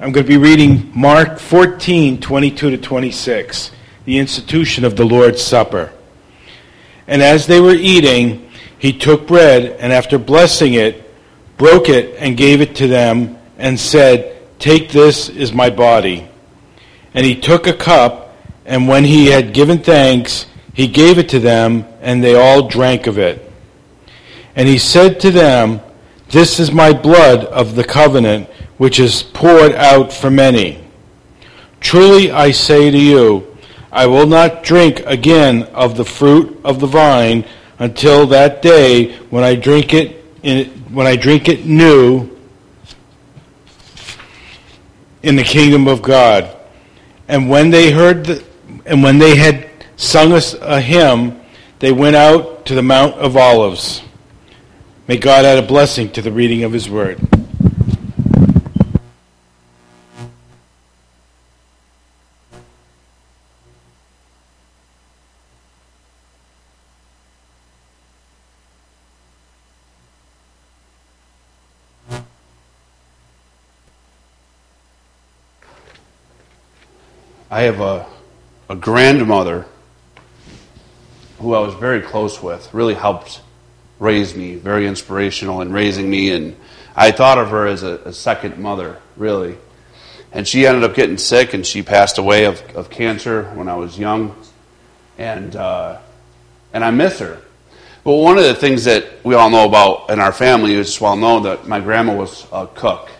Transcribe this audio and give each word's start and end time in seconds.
I'm 0.00 0.12
going 0.12 0.24
to 0.24 0.28
be 0.32 0.36
reading 0.36 0.92
Mark 0.94 1.40
14, 1.40 2.20
22 2.20 2.70
to 2.70 2.78
26, 2.78 3.72
the 4.04 4.18
institution 4.18 4.84
of 4.84 4.94
the 4.94 5.04
Lord's 5.04 5.42
Supper. 5.42 5.92
And 7.08 7.20
as 7.20 7.48
they 7.48 7.58
were 7.60 7.74
eating, 7.74 8.48
he 8.78 8.96
took 8.96 9.26
bread, 9.26 9.76
and 9.80 9.92
after 9.92 10.16
blessing 10.16 10.74
it, 10.74 11.04
broke 11.56 11.88
it 11.88 12.14
and 12.16 12.36
gave 12.36 12.60
it 12.60 12.76
to 12.76 12.86
them, 12.86 13.38
and 13.58 13.78
said, 13.78 14.40
Take 14.60 14.90
this 14.90 15.28
is 15.28 15.52
my 15.52 15.68
body. 15.68 16.28
And 17.12 17.26
he 17.26 17.34
took 17.34 17.66
a 17.66 17.74
cup, 17.74 18.36
and 18.66 18.86
when 18.86 19.02
he 19.02 19.26
had 19.26 19.52
given 19.52 19.78
thanks, 19.78 20.46
he 20.74 20.86
gave 20.86 21.18
it 21.18 21.28
to 21.30 21.40
them, 21.40 21.84
and 22.02 22.22
they 22.22 22.36
all 22.36 22.68
drank 22.68 23.08
of 23.08 23.18
it. 23.18 23.50
And 24.54 24.68
he 24.68 24.78
said 24.78 25.18
to 25.22 25.32
them, 25.32 25.80
This 26.30 26.60
is 26.60 26.70
my 26.70 26.92
blood 26.92 27.46
of 27.46 27.74
the 27.74 27.82
covenant, 27.82 28.48
which 28.78 28.98
is 28.98 29.22
poured 29.22 29.72
out 29.74 30.12
for 30.12 30.30
many. 30.30 30.82
Truly 31.80 32.30
I 32.30 32.50
say 32.52 32.90
to 32.90 32.98
you, 32.98 33.56
I 33.92 34.06
will 34.06 34.26
not 34.26 34.62
drink 34.62 35.00
again 35.06 35.64
of 35.64 35.96
the 35.96 36.04
fruit 36.04 36.60
of 36.64 36.80
the 36.80 36.86
vine 36.86 37.44
until 37.78 38.26
that 38.28 38.62
day 38.62 39.16
when 39.30 39.44
I 39.44 39.54
drink 39.54 39.94
it 39.94 40.24
in, 40.42 40.66
when 40.92 41.06
I 41.06 41.16
drink 41.16 41.48
it 41.48 41.64
new 41.64 42.30
in 45.22 45.36
the 45.36 45.44
kingdom 45.44 45.88
of 45.88 46.02
God. 46.02 46.56
And 47.28 47.48
when 47.48 47.70
they 47.70 47.90
heard 47.90 48.24
the, 48.24 48.44
and 48.86 49.02
when 49.02 49.18
they 49.18 49.36
had 49.36 49.68
sung 49.96 50.32
a, 50.32 50.40
a 50.60 50.80
hymn, 50.80 51.40
they 51.78 51.92
went 51.92 52.16
out 52.16 52.66
to 52.66 52.74
the 52.74 52.82
Mount 52.82 53.14
of 53.14 53.36
Olives. 53.36 54.02
May 55.06 55.16
God 55.16 55.44
add 55.44 55.62
a 55.62 55.66
blessing 55.66 56.10
to 56.12 56.22
the 56.22 56.32
reading 56.32 56.64
of 56.64 56.72
his 56.72 56.88
word. 56.88 57.18
I 77.58 77.62
have 77.62 77.80
a, 77.80 78.06
a 78.68 78.76
grandmother 78.76 79.66
who 81.40 81.54
I 81.54 81.58
was 81.58 81.74
very 81.74 82.00
close 82.00 82.40
with, 82.40 82.72
really 82.72 82.94
helped 82.94 83.40
raise 83.98 84.36
me, 84.36 84.54
very 84.54 84.86
inspirational 84.86 85.60
in 85.60 85.72
raising 85.72 86.08
me. 86.08 86.30
And 86.30 86.54
I 86.94 87.10
thought 87.10 87.36
of 87.36 87.50
her 87.50 87.66
as 87.66 87.82
a, 87.82 87.96
a 88.04 88.12
second 88.12 88.58
mother, 88.58 88.98
really. 89.16 89.58
And 90.30 90.46
she 90.46 90.68
ended 90.68 90.84
up 90.84 90.94
getting 90.94 91.18
sick 91.18 91.52
and 91.52 91.66
she 91.66 91.82
passed 91.82 92.18
away 92.18 92.44
of, 92.44 92.62
of 92.76 92.90
cancer 92.90 93.42
when 93.54 93.68
I 93.68 93.74
was 93.74 93.98
young. 93.98 94.36
And, 95.18 95.56
uh, 95.56 95.98
and 96.72 96.84
I 96.84 96.92
miss 96.92 97.18
her. 97.18 97.42
But 98.04 98.12
one 98.12 98.38
of 98.38 98.44
the 98.44 98.54
things 98.54 98.84
that 98.84 99.24
we 99.24 99.34
all 99.34 99.50
know 99.50 99.66
about 99.66 100.10
in 100.10 100.20
our 100.20 100.32
family 100.32 100.74
is 100.74 101.00
well 101.00 101.16
known 101.16 101.42
that 101.42 101.66
my 101.66 101.80
grandma 101.80 102.14
was 102.14 102.46
a 102.52 102.68
cook 102.68 103.10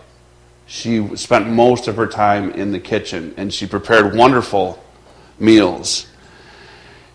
she 0.69 1.15
spent 1.15 1.49
most 1.49 1.87
of 1.87 1.95
her 1.95 2.05
time 2.05 2.51
in 2.51 2.71
the 2.71 2.79
kitchen 2.79 3.33
and 3.37 3.51
she 3.51 3.65
prepared 3.65 4.15
wonderful 4.15 4.79
meals. 5.39 6.05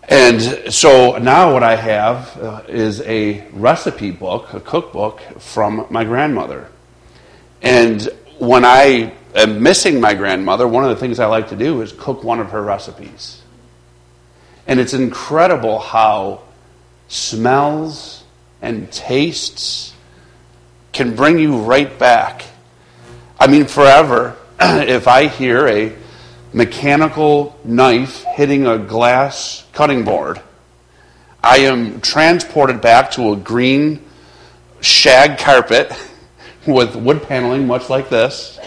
And 0.09 0.73
so 0.73 1.17
now 1.19 1.53
what 1.53 1.63
I 1.63 1.77
have 1.77 2.37
uh, 2.37 2.63
is 2.67 2.99
a 3.03 3.47
recipe 3.51 4.11
book, 4.11 4.53
a 4.53 4.59
cookbook 4.59 5.21
from 5.39 5.87
my 5.89 6.03
grandmother. 6.03 6.69
And 7.61 8.03
when 8.39 8.65
I 8.65 9.13
am 9.33 9.63
missing 9.63 10.01
my 10.01 10.15
grandmother, 10.15 10.67
one 10.67 10.83
of 10.83 10.89
the 10.89 10.97
things 10.97 11.21
I 11.21 11.27
like 11.27 11.47
to 11.47 11.55
do 11.55 11.81
is 11.81 11.93
cook 11.93 12.25
one 12.25 12.41
of 12.41 12.51
her 12.51 12.61
recipes. 12.61 13.41
And 14.67 14.81
it's 14.81 14.93
incredible 14.93 15.79
how 15.79 16.41
smells 17.07 18.25
and 18.61 18.91
tastes 18.91 19.93
can 20.91 21.15
bring 21.15 21.39
you 21.39 21.61
right 21.61 21.97
back 21.97 22.43
I 23.45 23.47
mean, 23.47 23.65
forever, 23.65 24.35
if 24.59 25.07
I 25.07 25.27
hear 25.27 25.67
a 25.67 25.95
mechanical 26.51 27.55
knife 27.63 28.23
hitting 28.23 28.65
a 28.65 28.79
glass 28.79 29.63
cutting 29.71 30.03
board, 30.03 30.41
I 31.43 31.57
am 31.57 32.01
transported 32.01 32.81
back 32.81 33.11
to 33.11 33.33
a 33.33 33.35
green 33.35 34.03
shag 34.81 35.37
carpet 35.37 35.91
with 36.65 36.95
wood 36.95 37.21
paneling, 37.21 37.67
much 37.67 37.87
like 37.87 38.09
this, 38.09 38.57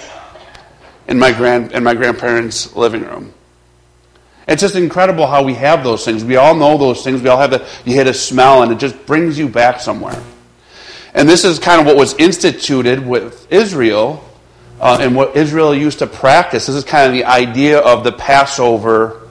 in 1.08 1.18
my, 1.18 1.32
grand, 1.32 1.72
in 1.72 1.82
my 1.82 1.94
grandparents' 1.94 2.76
living 2.76 3.02
room. 3.02 3.34
It's 4.46 4.62
just 4.62 4.76
incredible 4.76 5.26
how 5.26 5.42
we 5.42 5.54
have 5.54 5.82
those 5.82 6.04
things. 6.04 6.22
We 6.22 6.36
all 6.36 6.54
know 6.54 6.78
those 6.78 7.02
things. 7.02 7.20
We 7.20 7.28
all 7.28 7.38
have 7.38 7.50
that. 7.50 7.64
You 7.84 7.94
hit 7.94 8.06
a 8.06 8.14
smell, 8.14 8.62
and 8.62 8.70
it 8.70 8.78
just 8.78 9.06
brings 9.06 9.40
you 9.40 9.48
back 9.48 9.80
somewhere. 9.80 10.22
And 11.14 11.28
this 11.28 11.44
is 11.44 11.58
kind 11.58 11.80
of 11.80 11.86
what 11.88 11.96
was 11.96 12.14
instituted 12.14 13.04
with 13.04 13.52
Israel 13.52 14.24
uh, 14.80 14.98
and 15.00 15.16
what 15.16 15.36
Israel 15.36 15.74
used 15.74 15.98
to 16.00 16.06
practice. 16.06 16.66
This 16.66 16.76
is 16.76 16.84
kind 16.84 17.06
of 17.06 17.12
the 17.12 17.24
idea 17.24 17.78
of 17.78 18.04
the 18.04 18.12
Passover 18.12 19.28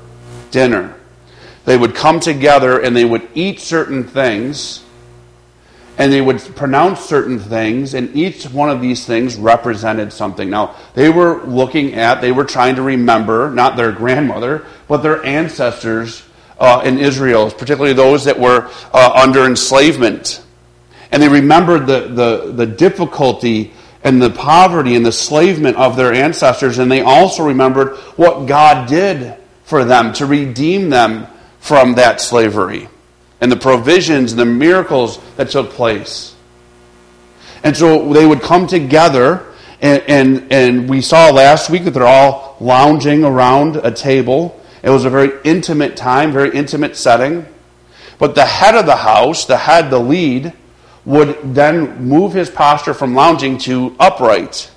dinner. 0.51 0.95
They 1.65 1.77
would 1.77 1.95
come 1.95 2.19
together 2.19 2.79
and 2.79 2.95
they 2.95 3.05
would 3.05 3.27
eat 3.33 3.59
certain 3.59 4.03
things 4.05 4.83
and 5.97 6.13
they 6.13 6.21
would 6.21 6.39
pronounce 6.55 7.01
certain 7.01 7.39
things, 7.39 7.95
and 7.95 8.15
each 8.15 8.45
one 8.45 8.69
of 8.69 8.81
these 8.81 9.05
things 9.05 9.35
represented 9.35 10.13
something. 10.13 10.49
Now, 10.49 10.75
they 10.93 11.09
were 11.09 11.43
looking 11.43 11.95
at, 11.95 12.21
they 12.21 12.31
were 12.31 12.43
trying 12.43 12.75
to 12.75 12.83
remember, 12.83 13.49
not 13.49 13.75
their 13.75 13.91
grandmother, 13.91 14.65
but 14.87 14.97
their 14.97 15.25
ancestors 15.25 16.23
uh, 16.59 16.83
in 16.85 16.99
Israel, 16.99 17.49
particularly 17.49 17.93
those 17.93 18.25
that 18.25 18.39
were 18.39 18.69
uh, 18.93 19.11
under 19.15 19.45
enslavement. 19.45 20.43
And 21.11 21.21
they 21.21 21.29
remembered 21.29 21.87
the, 21.87 22.01
the, 22.01 22.51
the 22.51 22.65
difficulty 22.67 23.73
and 24.03 24.21
the 24.21 24.29
poverty 24.29 24.95
and 24.95 25.05
the 25.05 25.11
slavement 25.11 25.77
of 25.77 25.95
their 25.95 26.13
ancestors, 26.13 26.77
and 26.77 26.91
they 26.91 27.01
also 27.01 27.45
remembered 27.45 27.95
what 28.15 28.45
God 28.45 28.87
did 28.87 29.35
for 29.63 29.83
them 29.83 30.13
to 30.13 30.25
redeem 30.25 30.89
them 30.89 31.27
from 31.59 31.95
that 31.95 32.21
slavery 32.21 32.87
and 33.41 33.51
the 33.51 33.57
provisions 33.57 34.31
and 34.31 34.39
the 34.39 34.45
miracles 34.45 35.19
that 35.35 35.49
took 35.49 35.71
place. 35.71 36.35
And 37.63 37.75
so 37.75 38.13
they 38.13 38.25
would 38.25 38.41
come 38.41 38.67
together, 38.67 39.45
and, 39.81 40.03
and, 40.07 40.51
and 40.51 40.89
we 40.89 41.01
saw 41.01 41.29
last 41.29 41.69
week 41.69 41.83
that 41.83 41.91
they're 41.91 42.07
all 42.07 42.55
lounging 42.59 43.23
around 43.23 43.75
a 43.77 43.91
table. 43.91 44.59
It 44.83 44.89
was 44.89 45.05
a 45.05 45.09
very 45.09 45.31
intimate 45.43 45.97
time, 45.97 46.31
very 46.31 46.55
intimate 46.55 46.95
setting. 46.95 47.45
But 48.19 48.35
the 48.35 48.45
head 48.45 48.75
of 48.75 48.85
the 48.85 48.95
house, 48.95 49.45
the 49.45 49.57
head, 49.57 49.89
the 49.89 49.99
lead, 49.99 50.53
would 51.07 51.55
then 51.55 52.03
move 52.03 52.33
his 52.33 52.49
posture 52.49 52.93
from 52.93 53.15
lounging 53.15 53.57
to 53.57 53.95
upright. 53.97 54.69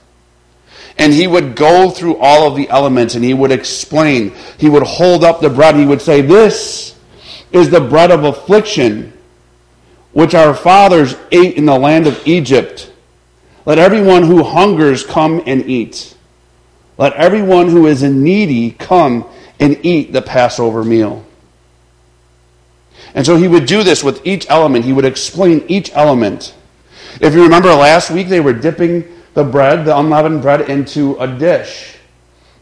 And 0.97 1.13
he 1.13 1.27
would 1.27 1.57
go 1.57 1.91
through 1.91 2.19
all 2.19 2.47
of 2.47 2.55
the 2.55 2.69
elements 2.69 3.17
and 3.17 3.25
he 3.25 3.35
would 3.35 3.51
explain. 3.51 4.33
He 4.57 4.69
would 4.69 4.85
hold 4.85 5.25
up 5.25 5.41
the 5.41 5.51
bread. 5.51 5.75
He 5.75 5.85
would 5.85 6.01
say, 6.01 6.21
This 6.21 6.97
is 7.51 7.71
the 7.71 7.81
bread 7.81 8.13
of 8.13 8.23
affliction, 8.23 9.13
which 10.13 10.37
our 10.37 10.55
fathers 10.55 11.17
ate 11.33 11.57
in 11.57 11.67
the 11.67 11.77
land 11.77 12.07
of 12.07 12.25
Egypt. 12.25 12.93
Let 13.67 13.79
everyone 13.79 14.23
who 14.23 14.45
hungers 14.45 15.05
come 15.05 15.43
and 15.47 15.69
eat. 15.69 16.17
Let 16.97 17.13
everyone 17.15 17.69
who 17.71 17.89
is 17.89 18.05
in 18.05 18.23
needy 18.23 18.71
come 18.71 19.29
and 19.59 19.85
eat 19.85 20.13
the 20.13 20.23
Passover 20.23 20.85
meal. 20.85 21.25
And 23.15 23.27
so 23.27 23.37
he 23.37 23.49
would 23.49 23.67
do 23.67 23.83
this 23.83 24.05
with 24.05 24.25
each 24.27 24.49
element. 24.49 24.85
He 24.85 24.93
would 24.93 25.05
explain 25.05 25.65
each 25.69 25.91
element. 25.95 26.55
If 27.21 27.35
you 27.35 27.43
remember 27.43 27.75
last 27.75 28.11
week, 28.11 28.29
they 28.29 28.41
were 28.41 28.53
dipping 28.53 29.05
the 29.35 29.45
bread, 29.45 29.85
the 29.85 29.97
unleavened 29.99 30.43
bread, 30.43 30.69
into 30.69 31.17
a 31.19 31.27
dish. 31.27 31.97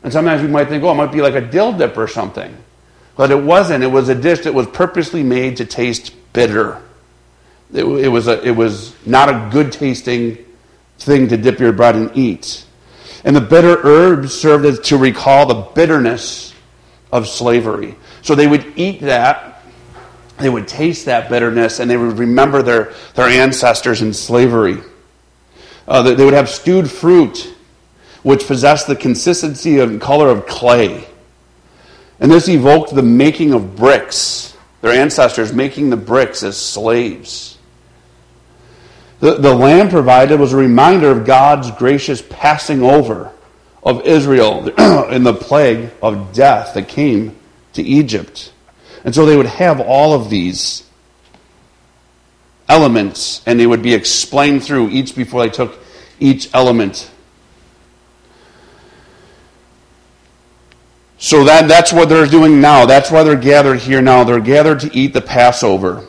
And 0.03 0.13
sometimes 0.13 0.43
we 0.43 0.49
might 0.49 0.69
think, 0.69 0.83
oh, 0.85 0.93
it 0.93 0.95
might 0.95 1.13
be 1.13 1.21
like 1.21 1.35
a 1.35 1.41
dill 1.41 1.73
dip 1.73 1.97
or 1.97 2.09
something. 2.09 2.57
But 3.17 3.31
it 3.31 3.43
wasn't. 3.43 3.85
It 3.85 3.89
was 3.89 4.09
a 4.09 4.15
dish 4.15 4.41
that 4.41 4.55
was 4.55 4.67
purposely 4.69 5.23
made 5.23 5.57
to 5.59 5.65
taste 5.65 6.15
bitter. 6.33 6.81
It, 7.73 7.85
it 7.85 8.09
was, 8.09 8.29
a, 8.29 8.43
it 8.43 8.53
was 8.53 8.95
not 9.05 9.29
a 9.29 9.51
good 9.53 9.73
tasting 9.73 10.39
thing 10.99 11.29
to 11.29 11.37
dip 11.37 11.59
your 11.59 11.73
bread 11.73 11.97
and 11.97 12.17
eat. 12.17 12.65
And 13.25 13.35
the 13.35 13.41
bitter 13.41 13.81
herbs 13.83 14.33
served 14.33 14.65
as 14.65 14.79
to 14.89 14.97
recall 14.97 15.47
the 15.47 15.69
bitterness 15.75 16.55
of 17.13 17.29
slavery. 17.29 17.97
So 18.23 18.35
they 18.35 18.47
would 18.47 18.73
eat 18.77 19.01
that 19.01 19.48
they 20.39 20.49
would 20.49 20.69
taste 20.69 21.07
that 21.07 21.29
bitterness 21.29 21.81
and 21.81 21.91
they 21.91 21.97
would 21.97 22.19
remember 22.19 22.63
their, 22.63 22.93
their 23.15 23.29
ancestors 23.29 24.03
in 24.03 24.13
slavery. 24.13 24.79
Uh, 25.87 26.03
they 26.03 26.25
would 26.25 26.35
have 26.35 26.49
stewed 26.49 26.91
fruit, 26.91 27.55
which 28.23 28.47
possessed 28.47 28.87
the 28.87 28.97
consistency 28.97 29.79
and 29.81 30.01
color 30.01 30.29
of 30.29 30.47
clay. 30.47 31.07
And 32.21 32.31
this 32.31 32.49
evoked 32.49 32.95
the 32.95 33.03
making 33.03 33.53
of 33.53 33.77
bricks, 33.77 34.57
their 34.81 34.93
ancestors 34.93 35.53
making 35.53 35.91
the 35.91 35.97
bricks 35.97 36.43
as 36.43 36.57
slaves. 36.57 37.59
The, 39.21 39.35
the 39.35 39.55
lamb 39.55 39.89
provided 39.89 40.39
was 40.39 40.53
a 40.53 40.57
reminder 40.57 41.11
of 41.11 41.25
God's 41.25 41.71
gracious 41.73 42.23
passing 42.23 42.83
over 42.83 43.33
of 43.83 44.07
Israel 44.07 44.69
in 45.11 45.25
the 45.25 45.35
plague 45.35 45.91
of 46.03 46.33
death 46.33 46.75
that 46.75 46.89
came 46.89 47.37
to 47.73 47.83
Egypt. 47.83 48.53
And 49.09 49.15
so 49.15 49.25
they 49.25 49.39
would 49.39 49.47
have 49.47 49.81
all 49.81 50.13
of 50.13 50.29
these 50.29 50.87
elements 52.69 53.41
and 53.47 53.59
they 53.59 53.67
would 53.67 53.83
be 53.83 53.95
explained 53.95 54.63
through 54.63 54.91
each 54.91 55.17
before 55.17 55.41
they 55.41 55.49
took 55.49 55.79
each 56.21 56.51
element. 56.53 57.11
So 61.17 61.45
that, 61.45 61.69
that's 61.69 61.91
what 61.91 62.11
they're 62.11 62.27
doing 62.27 62.61
now. 62.61 62.85
That's 62.85 63.11
why 63.11 63.23
they're 63.23 63.35
gathered 63.35 63.79
here 63.79 64.03
now. 64.03 64.25
They're 64.25 64.41
gathered 64.41 64.81
to 64.81 64.95
eat 64.95 65.15
the 65.15 65.23
Passover. 65.23 66.07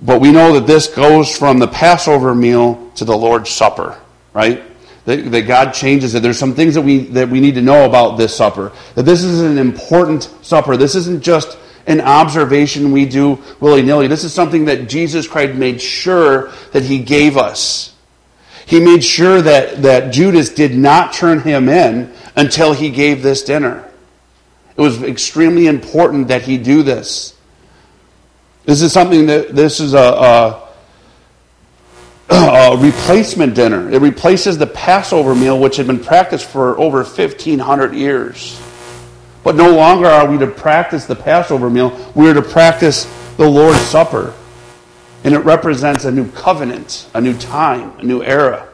But 0.00 0.22
we 0.22 0.32
know 0.32 0.54
that 0.54 0.66
this 0.66 0.86
goes 0.86 1.36
from 1.36 1.58
the 1.58 1.68
Passover 1.68 2.34
meal 2.34 2.90
to 2.94 3.04
the 3.04 3.14
Lord's 3.14 3.50
Supper, 3.50 4.00
right? 4.32 4.62
That, 5.04 5.30
that, 5.30 5.42
God 5.42 5.72
changes 5.72 6.14
it. 6.14 6.22
There's 6.22 6.38
some 6.38 6.54
things 6.54 6.74
that 6.74 6.80
we, 6.80 7.00
that 7.08 7.28
we 7.28 7.40
need 7.40 7.56
to 7.56 7.62
know 7.62 7.84
about 7.84 8.16
this 8.16 8.34
supper. 8.34 8.72
That 8.94 9.02
this 9.02 9.22
is 9.22 9.42
an 9.42 9.58
important 9.58 10.22
supper. 10.40 10.78
This 10.78 10.94
isn't 10.94 11.22
just 11.22 11.58
an 11.88 12.02
observation 12.02 12.92
we 12.92 13.06
do 13.06 13.42
willy 13.58 13.82
nilly. 13.82 14.06
This 14.06 14.22
is 14.22 14.32
something 14.32 14.66
that 14.66 14.88
Jesus 14.88 15.26
Christ 15.26 15.54
made 15.54 15.80
sure 15.80 16.52
that 16.72 16.84
he 16.84 17.00
gave 17.00 17.36
us. 17.36 17.94
He 18.66 18.78
made 18.78 19.02
sure 19.02 19.40
that, 19.40 19.82
that 19.82 20.12
Judas 20.12 20.50
did 20.50 20.76
not 20.76 21.14
turn 21.14 21.40
him 21.40 21.70
in 21.70 22.12
until 22.36 22.74
he 22.74 22.90
gave 22.90 23.22
this 23.22 23.42
dinner. 23.42 23.90
It 24.76 24.80
was 24.82 25.02
extremely 25.02 25.66
important 25.66 26.28
that 26.28 26.42
he 26.42 26.58
do 26.58 26.82
this. 26.82 27.34
This 28.66 28.82
is 28.82 28.92
something 28.92 29.26
that 29.26 29.56
this 29.56 29.80
is 29.80 29.94
a, 29.94 30.68
a, 32.28 32.34
a, 32.34 32.76
replacement 32.76 33.54
dinner. 33.54 33.90
It 33.90 34.02
replaces 34.02 34.58
the 34.58 34.66
Passover 34.66 35.34
meal, 35.34 35.58
which 35.58 35.78
had 35.78 35.86
been 35.86 35.98
practiced 35.98 36.44
for 36.44 36.78
over 36.78 36.98
1,500 36.98 37.94
years. 37.94 38.60
But 39.48 39.56
no 39.56 39.74
longer 39.74 40.06
are 40.06 40.30
we 40.30 40.36
to 40.36 40.46
practice 40.46 41.06
the 41.06 41.16
Passover 41.16 41.70
meal, 41.70 41.98
we 42.14 42.28
are 42.28 42.34
to 42.34 42.42
practice 42.42 43.04
the 43.38 43.48
Lord's 43.48 43.80
Supper. 43.80 44.34
And 45.24 45.34
it 45.34 45.38
represents 45.38 46.04
a 46.04 46.10
new 46.10 46.30
covenant, 46.32 47.08
a 47.14 47.22
new 47.22 47.32
time, 47.32 47.98
a 47.98 48.02
new 48.02 48.22
era. 48.22 48.68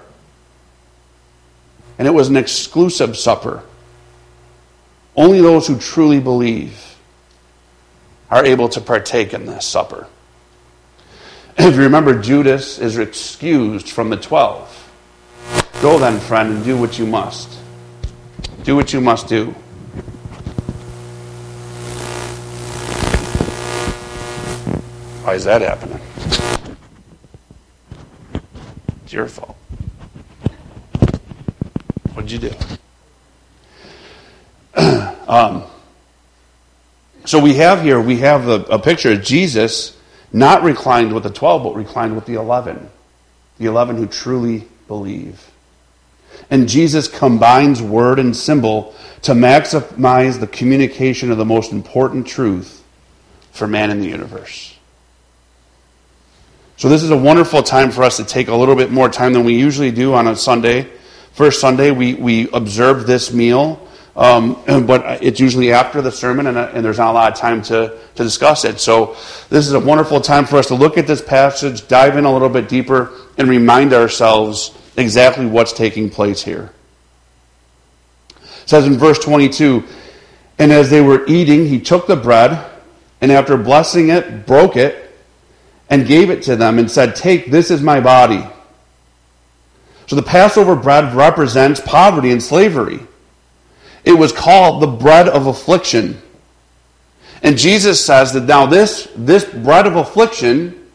And 1.96 2.08
it 2.08 2.10
was 2.10 2.26
an 2.26 2.36
exclusive 2.36 3.16
supper. 3.16 3.62
Only 5.14 5.40
those 5.40 5.68
who 5.68 5.78
truly 5.78 6.18
believe 6.18 6.96
are 8.28 8.44
able 8.44 8.68
to 8.70 8.80
partake 8.80 9.32
in 9.32 9.46
this 9.46 9.64
supper. 9.64 10.08
If 11.56 11.76
you 11.76 11.82
remember, 11.82 12.20
Judas 12.20 12.80
is 12.80 12.98
excused 12.98 13.90
from 13.90 14.10
the 14.10 14.16
twelve. 14.16 14.92
Go 15.80 16.00
then, 16.00 16.18
friend, 16.18 16.52
and 16.52 16.64
do 16.64 16.76
what 16.76 16.98
you 16.98 17.06
must. 17.06 17.60
Do 18.64 18.74
what 18.74 18.92
you 18.92 19.00
must 19.00 19.28
do. 19.28 19.54
Why 25.24 25.36
is 25.36 25.44
that 25.44 25.62
happening? 25.62 25.98
It's 29.04 29.12
your 29.14 29.26
fault. 29.26 29.56
What'd 32.12 32.30
you 32.30 32.38
do? 32.40 32.52
um, 35.26 35.64
so 37.24 37.40
we 37.40 37.54
have 37.54 37.80
here, 37.80 37.98
we 37.98 38.18
have 38.18 38.48
a, 38.48 38.64
a 38.64 38.78
picture 38.78 39.12
of 39.12 39.22
Jesus 39.22 39.96
not 40.30 40.62
reclined 40.62 41.14
with 41.14 41.22
the 41.22 41.30
12, 41.30 41.62
but 41.62 41.74
reclined 41.74 42.14
with 42.14 42.26
the 42.26 42.34
11. 42.34 42.90
The 43.56 43.64
11 43.64 43.96
who 43.96 44.06
truly 44.06 44.68
believe. 44.88 45.50
And 46.50 46.68
Jesus 46.68 47.08
combines 47.08 47.80
word 47.80 48.18
and 48.18 48.36
symbol 48.36 48.94
to 49.22 49.32
maximize 49.32 50.38
the 50.38 50.48
communication 50.48 51.30
of 51.30 51.38
the 51.38 51.46
most 51.46 51.72
important 51.72 52.26
truth 52.26 52.84
for 53.52 53.66
man 53.66 53.90
in 53.90 54.00
the 54.00 54.08
universe. 54.08 54.74
So, 56.76 56.88
this 56.88 57.04
is 57.04 57.10
a 57.10 57.16
wonderful 57.16 57.62
time 57.62 57.92
for 57.92 58.02
us 58.02 58.16
to 58.16 58.24
take 58.24 58.48
a 58.48 58.54
little 58.54 58.74
bit 58.74 58.90
more 58.90 59.08
time 59.08 59.32
than 59.32 59.44
we 59.44 59.54
usually 59.54 59.92
do 59.92 60.12
on 60.12 60.26
a 60.26 60.34
Sunday. 60.34 60.90
First 61.32 61.60
Sunday, 61.60 61.92
we, 61.92 62.14
we 62.14 62.50
observe 62.50 63.06
this 63.06 63.32
meal, 63.32 63.80
um, 64.16 64.60
but 64.66 65.22
it's 65.22 65.38
usually 65.38 65.72
after 65.72 66.02
the 66.02 66.10
sermon, 66.10 66.48
and, 66.48 66.58
and, 66.58 66.84
there's 66.84 66.98
not 66.98 67.12
a 67.12 67.12
lot 67.12 67.32
of 67.32 67.38
time 67.38 67.62
to, 67.62 67.96
to 68.16 68.22
discuss 68.24 68.64
it. 68.64 68.80
So, 68.80 69.16
this 69.50 69.68
is 69.68 69.72
a 69.72 69.78
wonderful 69.78 70.20
time 70.20 70.46
for 70.46 70.56
us 70.56 70.66
to 70.66 70.74
look 70.74 70.98
at 70.98 71.06
this 71.06 71.22
passage, 71.22 71.86
dive 71.86 72.16
in 72.16 72.24
a 72.24 72.32
little 72.32 72.48
bit 72.48 72.68
deeper, 72.68 73.12
and 73.38 73.48
remind 73.48 73.92
ourselves 73.92 74.76
exactly 74.96 75.46
what's 75.46 75.72
taking 75.72 76.10
place 76.10 76.42
here. 76.42 76.72
It 78.30 78.68
says 78.68 78.84
in 78.84 78.94
verse 78.94 79.20
22 79.20 79.84
And 80.58 80.72
as 80.72 80.90
they 80.90 81.00
were 81.00 81.24
eating, 81.26 81.68
he 81.68 81.78
took 81.78 82.08
the 82.08 82.16
bread, 82.16 82.68
and 83.20 83.30
after 83.30 83.56
blessing 83.56 84.08
it, 84.08 84.44
broke 84.44 84.74
it 84.74 85.03
and 85.88 86.06
gave 86.06 86.30
it 86.30 86.42
to 86.44 86.56
them 86.56 86.78
and 86.78 86.90
said, 86.90 87.16
Take, 87.16 87.50
this 87.50 87.70
is 87.70 87.82
my 87.82 88.00
body. 88.00 88.44
So 90.06 90.16
the 90.16 90.22
Passover 90.22 90.76
bread 90.76 91.14
represents 91.14 91.80
poverty 91.80 92.30
and 92.30 92.42
slavery. 92.42 93.00
It 94.04 94.12
was 94.12 94.32
called 94.32 94.82
the 94.82 94.86
bread 94.86 95.28
of 95.28 95.46
affliction. 95.46 96.20
And 97.42 97.56
Jesus 97.58 98.04
says 98.04 98.32
that 98.32 98.44
now 98.44 98.66
this, 98.66 99.10
this 99.16 99.44
bread 99.44 99.86
of 99.86 99.96
affliction, 99.96 100.88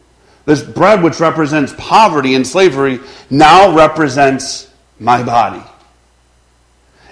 this 0.44 0.62
bread 0.62 1.02
which 1.02 1.20
represents 1.20 1.74
poverty 1.76 2.34
and 2.34 2.46
slavery, 2.46 3.00
now 3.30 3.74
represents 3.74 4.70
my 4.98 5.22
body. 5.22 5.62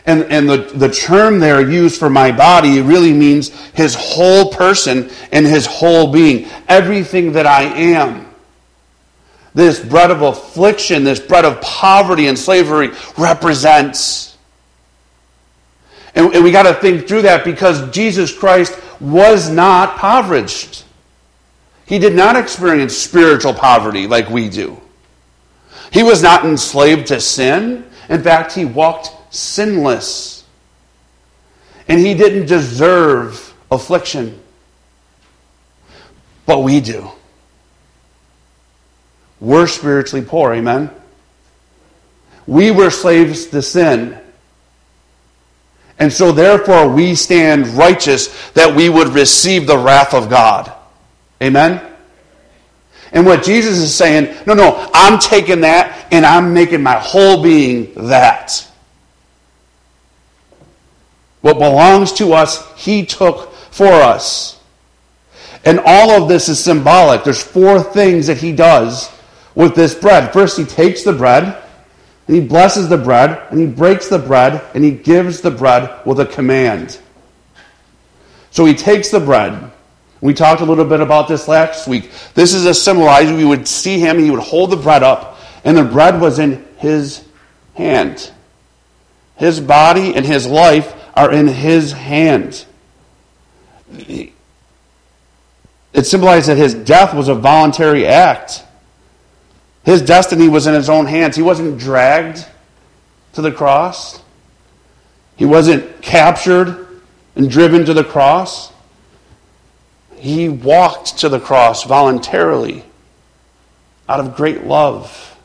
And, 0.08 0.24
and 0.32 0.48
the, 0.48 0.56
the 0.56 0.88
term 0.88 1.38
there 1.38 1.60
used 1.60 1.98
for 1.98 2.08
my 2.08 2.32
body 2.32 2.80
really 2.80 3.12
means 3.12 3.50
his 3.72 3.94
whole 3.94 4.50
person 4.50 5.10
and 5.32 5.44
his 5.44 5.66
whole 5.66 6.10
being. 6.10 6.48
Everything 6.66 7.32
that 7.32 7.46
I 7.46 7.64
am. 7.64 8.26
This 9.52 9.78
bread 9.78 10.10
of 10.10 10.22
affliction, 10.22 11.04
this 11.04 11.20
bread 11.20 11.44
of 11.44 11.60
poverty 11.60 12.26
and 12.26 12.38
slavery 12.38 12.92
represents. 13.18 14.34
And, 16.14 16.34
and 16.34 16.42
we 16.42 16.52
got 16.52 16.62
to 16.62 16.80
think 16.80 17.06
through 17.06 17.22
that 17.22 17.44
because 17.44 17.90
Jesus 17.90 18.32
Christ 18.32 18.80
was 19.02 19.50
not 19.50 19.92
impoverished. 19.92 20.86
He 21.84 21.98
did 21.98 22.14
not 22.14 22.34
experience 22.34 22.96
spiritual 22.96 23.52
poverty 23.52 24.06
like 24.06 24.30
we 24.30 24.48
do. 24.48 24.80
He 25.92 26.02
was 26.02 26.22
not 26.22 26.46
enslaved 26.46 27.08
to 27.08 27.20
sin. 27.20 27.84
In 28.08 28.22
fact, 28.22 28.54
he 28.54 28.64
walked 28.64 29.10
sinless. 29.30 30.44
And 31.88 31.98
he 32.00 32.14
didn't 32.14 32.46
deserve 32.46 33.54
affliction. 33.70 34.40
But 36.46 36.60
we 36.60 36.80
do. 36.80 37.08
We're 39.40 39.66
spiritually 39.66 40.24
poor, 40.24 40.52
amen? 40.52 40.90
We 42.46 42.70
were 42.70 42.90
slaves 42.90 43.46
to 43.46 43.62
sin. 43.62 44.18
And 45.98 46.12
so, 46.12 46.32
therefore, 46.32 46.88
we 46.88 47.14
stand 47.14 47.66
righteous 47.68 48.50
that 48.52 48.74
we 48.74 48.88
would 48.88 49.08
receive 49.08 49.66
the 49.66 49.76
wrath 49.76 50.14
of 50.14 50.30
God. 50.30 50.72
Amen? 51.42 51.84
And 53.12 53.26
what 53.26 53.42
Jesus 53.42 53.78
is 53.78 53.94
saying, 53.94 54.34
no, 54.46 54.54
no, 54.54 54.90
I'm 54.92 55.18
taking 55.18 55.62
that 55.62 56.08
and 56.12 56.26
I'm 56.26 56.52
making 56.52 56.82
my 56.82 56.98
whole 56.98 57.42
being 57.42 57.92
that. 58.08 58.70
What 61.40 61.58
belongs 61.58 62.12
to 62.14 62.32
us, 62.32 62.66
He 62.76 63.06
took 63.06 63.52
for 63.52 63.86
us. 63.86 64.60
And 65.64 65.80
all 65.84 66.10
of 66.10 66.28
this 66.28 66.48
is 66.48 66.62
symbolic. 66.62 67.24
There's 67.24 67.42
four 67.42 67.82
things 67.82 68.26
that 68.28 68.38
He 68.38 68.52
does 68.52 69.10
with 69.54 69.74
this 69.74 69.94
bread. 69.94 70.32
First, 70.32 70.56
He 70.56 70.64
takes 70.64 71.02
the 71.02 71.12
bread, 71.12 71.62
and 72.26 72.36
He 72.36 72.42
blesses 72.42 72.88
the 72.88 72.98
bread, 72.98 73.42
and 73.50 73.60
He 73.60 73.66
breaks 73.66 74.08
the 74.08 74.18
bread, 74.18 74.62
and 74.74 74.84
He 74.84 74.90
gives 74.90 75.40
the 75.40 75.50
bread 75.50 76.04
with 76.06 76.20
a 76.20 76.26
command. 76.26 76.98
So 78.50 78.64
He 78.64 78.74
takes 78.74 79.10
the 79.10 79.20
bread. 79.20 79.70
We 80.20 80.34
talked 80.34 80.60
a 80.60 80.64
little 80.64 80.84
bit 80.84 81.00
about 81.00 81.28
this 81.28 81.46
last 81.46 81.86
week. 81.86 82.10
This 82.34 82.52
is 82.52 82.66
a 82.66 82.74
symbolized. 82.74 83.32
We 83.32 83.44
would 83.44 83.68
see 83.68 84.00
Him, 84.00 84.18
He 84.18 84.30
would 84.30 84.40
hold 84.40 84.70
the 84.70 84.76
bread 84.76 85.02
up, 85.02 85.38
and 85.64 85.76
the 85.76 85.84
bread 85.84 86.20
was 86.20 86.38
in 86.38 86.64
His 86.78 87.24
hand. 87.74 88.30
His 89.36 89.60
body 89.60 90.14
and 90.14 90.26
His 90.26 90.46
life 90.46 90.94
are 91.18 91.32
in 91.32 91.48
his 91.48 91.90
hands. 91.90 92.64
It 93.90 94.32
symbolized 96.04 96.48
that 96.48 96.56
his 96.56 96.74
death 96.74 97.12
was 97.12 97.26
a 97.26 97.34
voluntary 97.34 98.06
act. 98.06 98.62
His 99.82 100.00
destiny 100.00 100.48
was 100.48 100.68
in 100.68 100.74
his 100.74 100.88
own 100.88 101.06
hands. 101.06 101.34
He 101.34 101.42
wasn't 101.42 101.76
dragged 101.76 102.46
to 103.32 103.42
the 103.42 103.50
cross, 103.50 104.22
he 105.36 105.44
wasn't 105.44 106.00
captured 106.02 106.86
and 107.34 107.50
driven 107.50 107.84
to 107.84 107.94
the 107.94 108.04
cross. 108.04 108.72
He 110.16 110.48
walked 110.48 111.18
to 111.18 111.28
the 111.28 111.38
cross 111.38 111.84
voluntarily 111.84 112.84
out 114.08 114.18
of 114.20 114.36
great 114.36 114.64
love. 114.64 115.36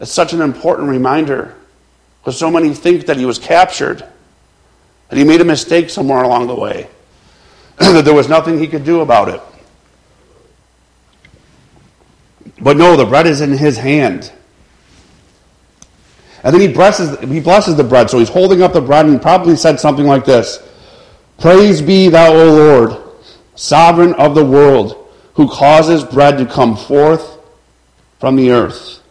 It's 0.00 0.12
such 0.12 0.32
an 0.32 0.40
important 0.40 0.88
reminder 0.88 1.54
Because 2.20 2.38
so 2.38 2.50
many 2.50 2.72
think 2.72 3.06
that 3.06 3.16
he 3.16 3.26
was 3.26 3.38
captured, 3.38 4.04
that 5.08 5.16
he 5.18 5.24
made 5.24 5.40
a 5.40 5.44
mistake 5.44 5.90
somewhere 5.90 6.22
along 6.22 6.46
the 6.46 6.54
way, 6.54 6.88
that 7.78 8.04
there 8.04 8.14
was 8.14 8.28
nothing 8.28 8.58
he 8.58 8.68
could 8.68 8.84
do 8.84 9.00
about 9.00 9.28
it. 9.28 9.40
But 12.60 12.76
no, 12.76 12.96
the 12.96 13.04
bread 13.04 13.26
is 13.26 13.40
in 13.40 13.52
his 13.52 13.76
hand. 13.76 14.32
And 16.42 16.52
then 16.52 16.60
he 16.60 16.68
blesses, 16.68 17.18
he 17.20 17.40
blesses 17.40 17.76
the 17.76 17.84
bread. 17.84 18.10
So 18.10 18.18
he's 18.18 18.28
holding 18.28 18.62
up 18.62 18.72
the 18.72 18.80
bread 18.80 19.06
and 19.06 19.20
probably 19.20 19.56
said 19.56 19.80
something 19.80 20.06
like 20.06 20.24
this 20.24 20.62
Praise 21.38 21.82
be 21.82 22.08
thou, 22.08 22.32
O 22.32 22.52
Lord, 22.52 23.02
sovereign 23.54 24.14
of 24.14 24.34
the 24.34 24.44
world, 24.44 25.10
who 25.34 25.48
causes 25.48 26.04
bread 26.04 26.38
to 26.38 26.46
come 26.46 26.76
forth 26.76 27.38
from 28.20 28.36
the 28.36 28.50
earth. 28.50 29.02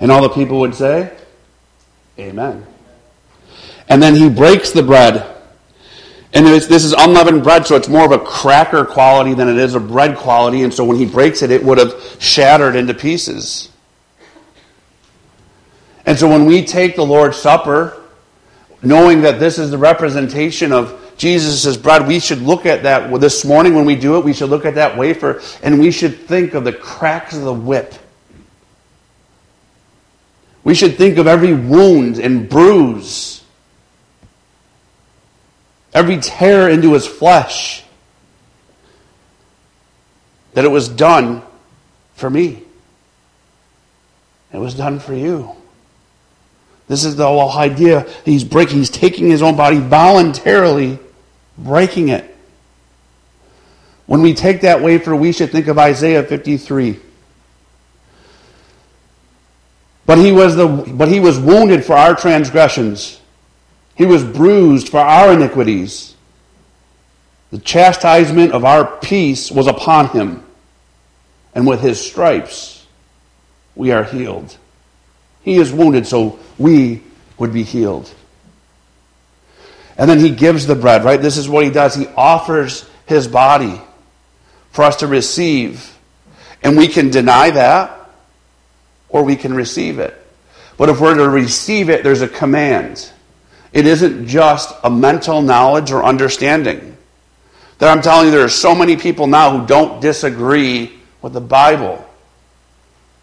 And 0.00 0.12
all 0.12 0.22
the 0.22 0.28
people 0.28 0.60
would 0.60 0.74
say, 0.74 1.12
Amen. 2.18 2.64
And 3.88 4.02
then 4.02 4.14
he 4.14 4.28
breaks 4.28 4.70
the 4.70 4.82
bread. 4.82 5.34
And 6.34 6.46
this 6.46 6.84
is 6.84 6.92
unleavened 6.92 7.42
bread, 7.42 7.66
so 7.66 7.74
it's 7.74 7.88
more 7.88 8.04
of 8.04 8.12
a 8.12 8.18
cracker 8.18 8.84
quality 8.84 9.32
than 9.32 9.48
it 9.48 9.56
is 9.56 9.74
a 9.74 9.80
bread 9.80 10.16
quality. 10.16 10.62
And 10.62 10.72
so 10.72 10.84
when 10.84 10.98
he 10.98 11.06
breaks 11.06 11.42
it, 11.42 11.50
it 11.50 11.64
would 11.64 11.78
have 11.78 11.94
shattered 12.18 12.76
into 12.76 12.92
pieces. 12.92 13.70
And 16.04 16.18
so 16.18 16.28
when 16.28 16.44
we 16.44 16.64
take 16.64 16.96
the 16.96 17.04
Lord's 17.04 17.38
Supper, 17.38 18.02
knowing 18.82 19.22
that 19.22 19.40
this 19.40 19.58
is 19.58 19.70
the 19.70 19.78
representation 19.78 20.72
of 20.72 21.14
Jesus' 21.16 21.76
bread, 21.76 22.06
we 22.06 22.20
should 22.20 22.42
look 22.42 22.66
at 22.66 22.82
that 22.82 23.10
this 23.20 23.44
morning 23.44 23.74
when 23.74 23.86
we 23.86 23.96
do 23.96 24.18
it, 24.18 24.24
we 24.24 24.34
should 24.34 24.50
look 24.50 24.66
at 24.66 24.74
that 24.74 24.96
wafer 24.96 25.40
and 25.62 25.80
we 25.80 25.90
should 25.90 26.18
think 26.18 26.54
of 26.54 26.64
the 26.64 26.72
cracks 26.72 27.34
of 27.34 27.42
the 27.42 27.54
whip 27.54 27.94
we 30.68 30.74
should 30.74 30.98
think 30.98 31.16
of 31.16 31.26
every 31.26 31.54
wound 31.54 32.18
and 32.18 32.46
bruise, 32.46 33.42
every 35.98 36.18
tear 36.18 36.68
into 36.68 36.92
his 36.92 37.08
flesh, 37.08 37.82
that 40.54 40.64
it 40.64 40.68
was 40.68 40.88
done 40.88 41.42
for 42.14 42.30
me. 42.30 42.62
It 44.52 44.58
was 44.58 44.74
done 44.74 45.00
for 45.00 45.12
you. 45.12 45.56
This 46.86 47.04
is 47.04 47.16
the 47.16 47.26
whole 47.26 47.50
idea. 47.50 48.06
He's 48.24 48.44
breaking, 48.44 48.78
he's 48.78 48.90
taking 48.90 49.28
his 49.28 49.42
own 49.42 49.56
body 49.56 49.78
voluntarily, 49.78 51.00
breaking 51.58 52.10
it. 52.10 52.36
When 54.06 54.22
we 54.22 54.34
take 54.34 54.60
that 54.60 54.80
wafer, 54.80 55.16
we 55.16 55.32
should 55.32 55.50
think 55.50 55.66
of 55.66 55.78
Isaiah 55.78 56.22
53. 56.22 57.00
But 60.06 60.18
he 60.18 60.30
was, 60.30 60.54
the, 60.54 60.68
but 60.68 61.08
he 61.08 61.18
was 61.18 61.40
wounded 61.40 61.84
for 61.84 61.94
our 61.94 62.14
transgressions. 62.14 63.17
He 63.98 64.06
was 64.06 64.22
bruised 64.22 64.88
for 64.90 65.00
our 65.00 65.32
iniquities. 65.32 66.14
The 67.50 67.58
chastisement 67.58 68.52
of 68.52 68.64
our 68.64 68.86
peace 68.98 69.50
was 69.50 69.66
upon 69.66 70.10
him. 70.10 70.44
And 71.52 71.66
with 71.66 71.80
his 71.80 72.00
stripes, 72.00 72.86
we 73.74 73.90
are 73.90 74.04
healed. 74.04 74.56
He 75.42 75.56
is 75.56 75.72
wounded 75.72 76.06
so 76.06 76.38
we 76.58 77.02
would 77.38 77.52
be 77.52 77.64
healed. 77.64 78.08
And 79.96 80.08
then 80.08 80.20
he 80.20 80.30
gives 80.30 80.68
the 80.68 80.76
bread, 80.76 81.02
right? 81.02 81.20
This 81.20 81.36
is 81.36 81.48
what 81.48 81.64
he 81.64 81.70
does. 81.70 81.96
He 81.96 82.06
offers 82.16 82.88
his 83.06 83.26
body 83.26 83.80
for 84.70 84.84
us 84.84 84.96
to 84.96 85.08
receive. 85.08 85.98
And 86.62 86.76
we 86.76 86.86
can 86.86 87.10
deny 87.10 87.50
that 87.50 88.12
or 89.08 89.24
we 89.24 89.34
can 89.34 89.54
receive 89.54 89.98
it. 89.98 90.14
But 90.76 90.88
if 90.88 91.00
we're 91.00 91.16
to 91.16 91.28
receive 91.28 91.90
it, 91.90 92.04
there's 92.04 92.22
a 92.22 92.28
command. 92.28 93.10
It 93.72 93.86
isn't 93.86 94.26
just 94.26 94.74
a 94.82 94.90
mental 94.90 95.42
knowledge 95.42 95.90
or 95.90 96.04
understanding. 96.04 96.96
That 97.78 97.90
I'm 97.90 98.02
telling 98.02 98.26
you, 98.26 98.32
there 98.32 98.44
are 98.44 98.48
so 98.48 98.74
many 98.74 98.96
people 98.96 99.26
now 99.26 99.56
who 99.56 99.66
don't 99.66 100.00
disagree 100.00 100.98
with 101.22 101.32
the 101.32 101.40
Bible, 101.40 102.04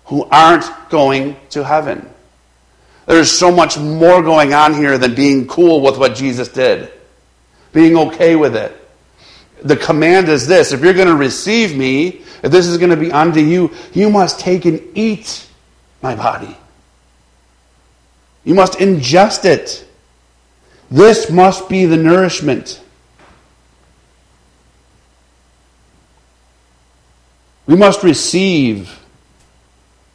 who 0.06 0.24
aren't 0.26 0.66
going 0.90 1.36
to 1.50 1.64
heaven. 1.64 2.08
There's 3.06 3.32
so 3.32 3.52
much 3.52 3.78
more 3.78 4.22
going 4.22 4.54
on 4.54 4.74
here 4.74 4.98
than 4.98 5.14
being 5.14 5.48
cool 5.48 5.82
with 5.82 5.98
what 5.98 6.16
Jesus 6.16 6.48
did, 6.48 6.92
being 7.72 7.98
okay 7.98 8.36
with 8.36 8.56
it. 8.56 8.82
The 9.62 9.76
command 9.76 10.30
is 10.30 10.48
this 10.48 10.72
if 10.72 10.82
you're 10.82 10.94
going 10.94 11.08
to 11.08 11.16
receive 11.16 11.76
me, 11.76 12.22
if 12.44 12.52
this 12.52 12.68
is 12.68 12.78
going 12.78 12.92
to 12.92 12.98
be 12.98 13.12
unto 13.12 13.40
you, 13.40 13.72
you 13.94 14.10
must 14.10 14.40
take 14.40 14.66
and 14.66 14.82
eat 14.96 15.48
my 16.02 16.16
body. 16.16 16.56
You 18.44 18.54
must 18.54 18.74
ingest 18.74 19.46
it. 19.46 19.88
This 20.90 21.30
must 21.30 21.68
be 21.68 21.86
the 21.86 21.98
nourishment. 21.98 22.82
We 27.66 27.76
must 27.76 28.04
receive 28.04 29.00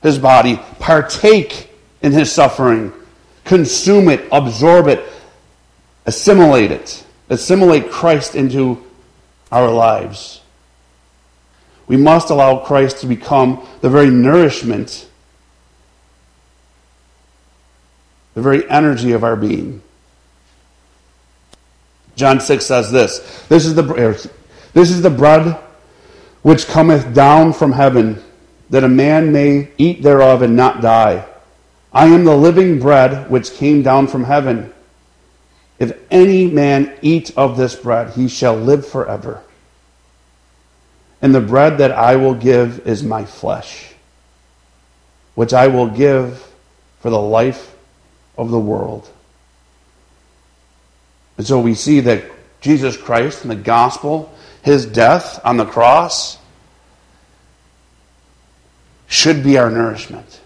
his 0.03 0.19
body, 0.19 0.61
partake 0.79 1.71
in 2.01 2.13
his 2.13 2.31
suffering, 2.31 2.93
consume 3.45 4.09
it, 4.09 4.27
absorb 4.31 4.87
it, 4.87 5.05
assimilate 6.07 6.71
it, 6.71 7.05
assimilate 7.29 7.91
Christ 7.91 8.35
into 8.35 8.85
our 9.51 9.71
lives. 9.71 10.41
We 11.87 11.97
must 11.97 12.31
allow 12.31 12.59
Christ 12.59 13.01
to 13.01 13.07
become 13.07 13.67
the 13.81 13.91
very 13.91 14.11
nourishment 14.11 15.09
the 18.35 18.43
very 18.43 18.69
energy 18.71 19.13
of 19.13 19.25
our 19.25 19.37
being. 19.37 19.83
John 22.21 22.39
6 22.39 22.67
says 22.67 22.93
this 22.93 23.47
This 23.49 23.65
is 23.65 23.75
the, 23.75 23.83
this 24.75 24.91
is 24.91 25.01
the 25.01 25.11
bread 25.11 25.59
which 26.43 26.67
cometh 26.67 27.15
down 27.15 27.55
from 27.55 27.73
heaven, 27.73 28.23
that 28.69 28.85
a 28.85 28.89
man 28.89 29.33
may 29.33 29.71
eat 29.79 30.03
thereof 30.03 30.43
and 30.43 30.55
not 30.55 30.83
die. 30.83 31.27
I 31.93 32.07
am 32.09 32.25
the 32.25 32.37
living 32.37 32.79
bread 32.79 33.31
which 33.31 33.55
came 33.55 33.83
down 33.83 34.07
from 34.07 34.25
heaven. 34.25 34.73
If 35.79 35.99
any 36.11 36.47
man 36.47 36.95
eat 37.01 37.33
of 37.39 37.57
this 37.57 37.75
bread, 37.75 38.13
he 38.13 38.29
shall 38.29 38.55
live 38.55 38.87
forever. 38.87 39.43
And 41.23 41.35
the 41.35 41.41
bread 41.41 41.79
that 41.79 41.91
I 41.91 42.17
will 42.17 42.35
give 42.35 42.87
is 42.87 43.03
my 43.03 43.25
flesh, 43.25 43.95
which 45.35 45.55
I 45.55 45.69
will 45.69 45.89
give 45.89 46.47
for 47.01 47.09
the 47.09 47.21
life 47.21 47.75
of 48.37 48.51
the 48.51 48.61
world. 48.61 49.09
And 51.41 51.47
so 51.47 51.59
we 51.59 51.73
see 51.73 52.01
that 52.01 52.25
Jesus 52.61 52.99
Christ 52.99 53.41
and 53.45 53.51
the 53.51 53.57
gospel, 53.57 54.31
his 54.61 54.85
death 54.85 55.41
on 55.43 55.57
the 55.57 55.65
cross, 55.65 56.37
should 59.07 59.43
be 59.43 59.57
our 59.57 59.71
nourishment. 59.71 60.39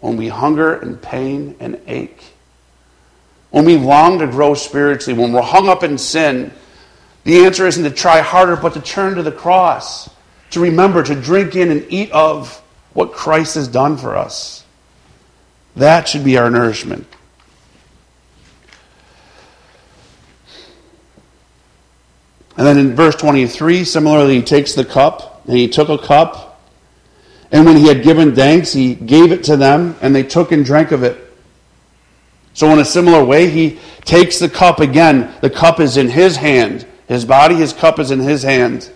When 0.00 0.16
we 0.16 0.28
hunger 0.28 0.72
and 0.72 1.02
pain 1.02 1.54
and 1.60 1.82
ache, 1.86 2.24
when 3.50 3.66
we 3.66 3.76
long 3.76 4.20
to 4.20 4.26
grow 4.26 4.54
spiritually, 4.54 5.20
when 5.20 5.34
we're 5.34 5.42
hung 5.42 5.68
up 5.68 5.82
in 5.82 5.98
sin, 5.98 6.50
the 7.24 7.44
answer 7.44 7.66
isn't 7.66 7.84
to 7.84 7.90
try 7.90 8.22
harder, 8.22 8.56
but 8.56 8.72
to 8.72 8.80
turn 8.80 9.16
to 9.16 9.22
the 9.22 9.30
cross, 9.30 10.08
to 10.52 10.60
remember, 10.60 11.02
to 11.02 11.14
drink 11.14 11.56
in 11.56 11.70
and 11.70 11.84
eat 11.90 12.10
of 12.12 12.56
what 12.94 13.12
Christ 13.12 13.56
has 13.56 13.68
done 13.68 13.98
for 13.98 14.16
us. 14.16 14.64
That 15.76 16.08
should 16.08 16.24
be 16.24 16.38
our 16.38 16.48
nourishment. 16.48 17.06
And 22.58 22.66
then 22.66 22.76
in 22.76 22.96
verse 22.96 23.14
23, 23.14 23.84
similarly, 23.84 24.34
he 24.36 24.42
takes 24.42 24.74
the 24.74 24.84
cup, 24.84 25.42
and 25.46 25.56
he 25.56 25.68
took 25.68 25.88
a 25.88 25.96
cup, 25.96 26.60
and 27.52 27.64
when 27.64 27.76
he 27.76 27.86
had 27.86 28.02
given 28.02 28.34
thanks, 28.34 28.72
he 28.72 28.96
gave 28.96 29.30
it 29.30 29.44
to 29.44 29.56
them, 29.56 29.96
and 30.02 30.12
they 30.12 30.24
took 30.24 30.50
and 30.50 30.64
drank 30.64 30.90
of 30.90 31.04
it. 31.04 31.24
So, 32.54 32.68
in 32.70 32.80
a 32.80 32.84
similar 32.84 33.24
way, 33.24 33.48
he 33.48 33.78
takes 34.04 34.40
the 34.40 34.48
cup 34.48 34.80
again. 34.80 35.32
The 35.40 35.50
cup 35.50 35.78
is 35.78 35.96
in 35.96 36.08
his 36.08 36.36
hand. 36.36 36.84
His 37.06 37.24
body, 37.24 37.54
his 37.54 37.72
cup 37.72 38.00
is 38.00 38.10
in 38.10 38.18
his 38.18 38.42
hand. 38.42 38.90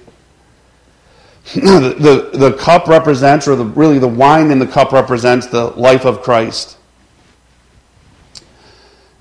the, 1.54 2.31
the, 2.33 2.37
the 2.37 2.57
cup 2.57 2.88
represents, 2.88 3.47
or 3.47 3.54
the, 3.54 3.64
really 3.64 4.00
the 4.00 4.09
wine 4.09 4.50
in 4.50 4.59
the 4.59 4.66
cup 4.66 4.90
represents 4.90 5.47
the 5.47 5.66
life 5.66 6.04
of 6.04 6.23
Christ. 6.23 6.76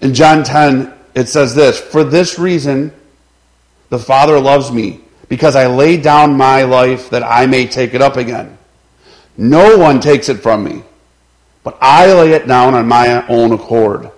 In 0.01 0.15
John 0.15 0.43
10, 0.43 0.91
it 1.13 1.29
says 1.29 1.53
this 1.53 1.79
For 1.79 2.03
this 2.03 2.39
reason, 2.39 2.91
the 3.91 3.99
Father 3.99 4.39
loves 4.39 4.71
me 4.71 5.01
because 5.27 5.57
I 5.57 5.67
lay 5.67 5.97
down 5.97 6.37
my 6.37 6.63
life 6.63 7.09
that 7.09 7.23
I 7.23 7.45
may 7.45 7.67
take 7.67 7.93
it 7.93 8.01
up 8.01 8.15
again. 8.15 8.57
No 9.37 9.77
one 9.77 9.99
takes 9.99 10.29
it 10.29 10.37
from 10.37 10.63
me, 10.63 10.83
but 11.61 11.77
I 11.81 12.11
lay 12.13 12.31
it 12.31 12.47
down 12.47 12.73
on 12.73 12.87
my 12.87 13.27
own 13.27 13.51
accord. 13.51 14.09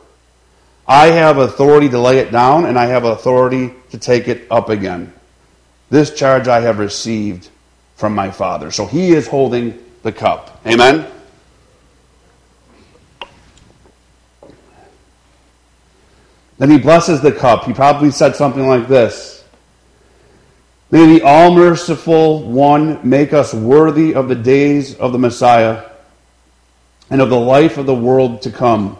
I 0.88 1.08
have 1.08 1.40
authority 1.40 1.90
to 1.90 2.00
lay 2.00 2.20
it 2.20 2.32
down, 2.32 2.66
and 2.66 2.78
I 2.78 2.86
have 2.86 3.04
authority 3.04 3.74
to 3.90 3.98
take 3.98 4.28
it 4.28 4.46
up 4.52 4.70
again. 4.70 5.12
This 5.90 6.14
charge 6.14 6.48
I 6.48 6.62
have 6.62 6.78
received 6.78 7.50
from 7.96 8.14
my 8.14 8.30
Father. 8.30 8.70
So 8.70 8.86
he 8.86 9.14
is 9.14 9.28
holding 9.28 9.84
the 10.04 10.12
cup. 10.12 10.62
Amen? 10.68 11.08
Then 16.60 16.70
he 16.70 16.78
blesses 16.78 17.22
the 17.22 17.32
cup. 17.32 17.64
He 17.64 17.74
probably 17.74 18.12
said 18.12 18.36
something 18.36 18.68
like 18.68 18.88
this 18.88 19.43
May 20.94 21.18
the 21.18 21.26
all 21.26 21.56
merciful 21.56 22.44
one 22.44 23.00
make 23.10 23.34
us 23.34 23.52
worthy 23.52 24.14
of 24.14 24.28
the 24.28 24.36
days 24.36 24.94
of 24.94 25.12
the 25.12 25.18
Messiah 25.18 25.90
and 27.10 27.20
of 27.20 27.32
the 27.32 27.40
life 27.40 27.80
of 27.80 27.88
the 27.88 27.96
world 27.96 28.44
to 28.44 28.52
come. 28.52 29.00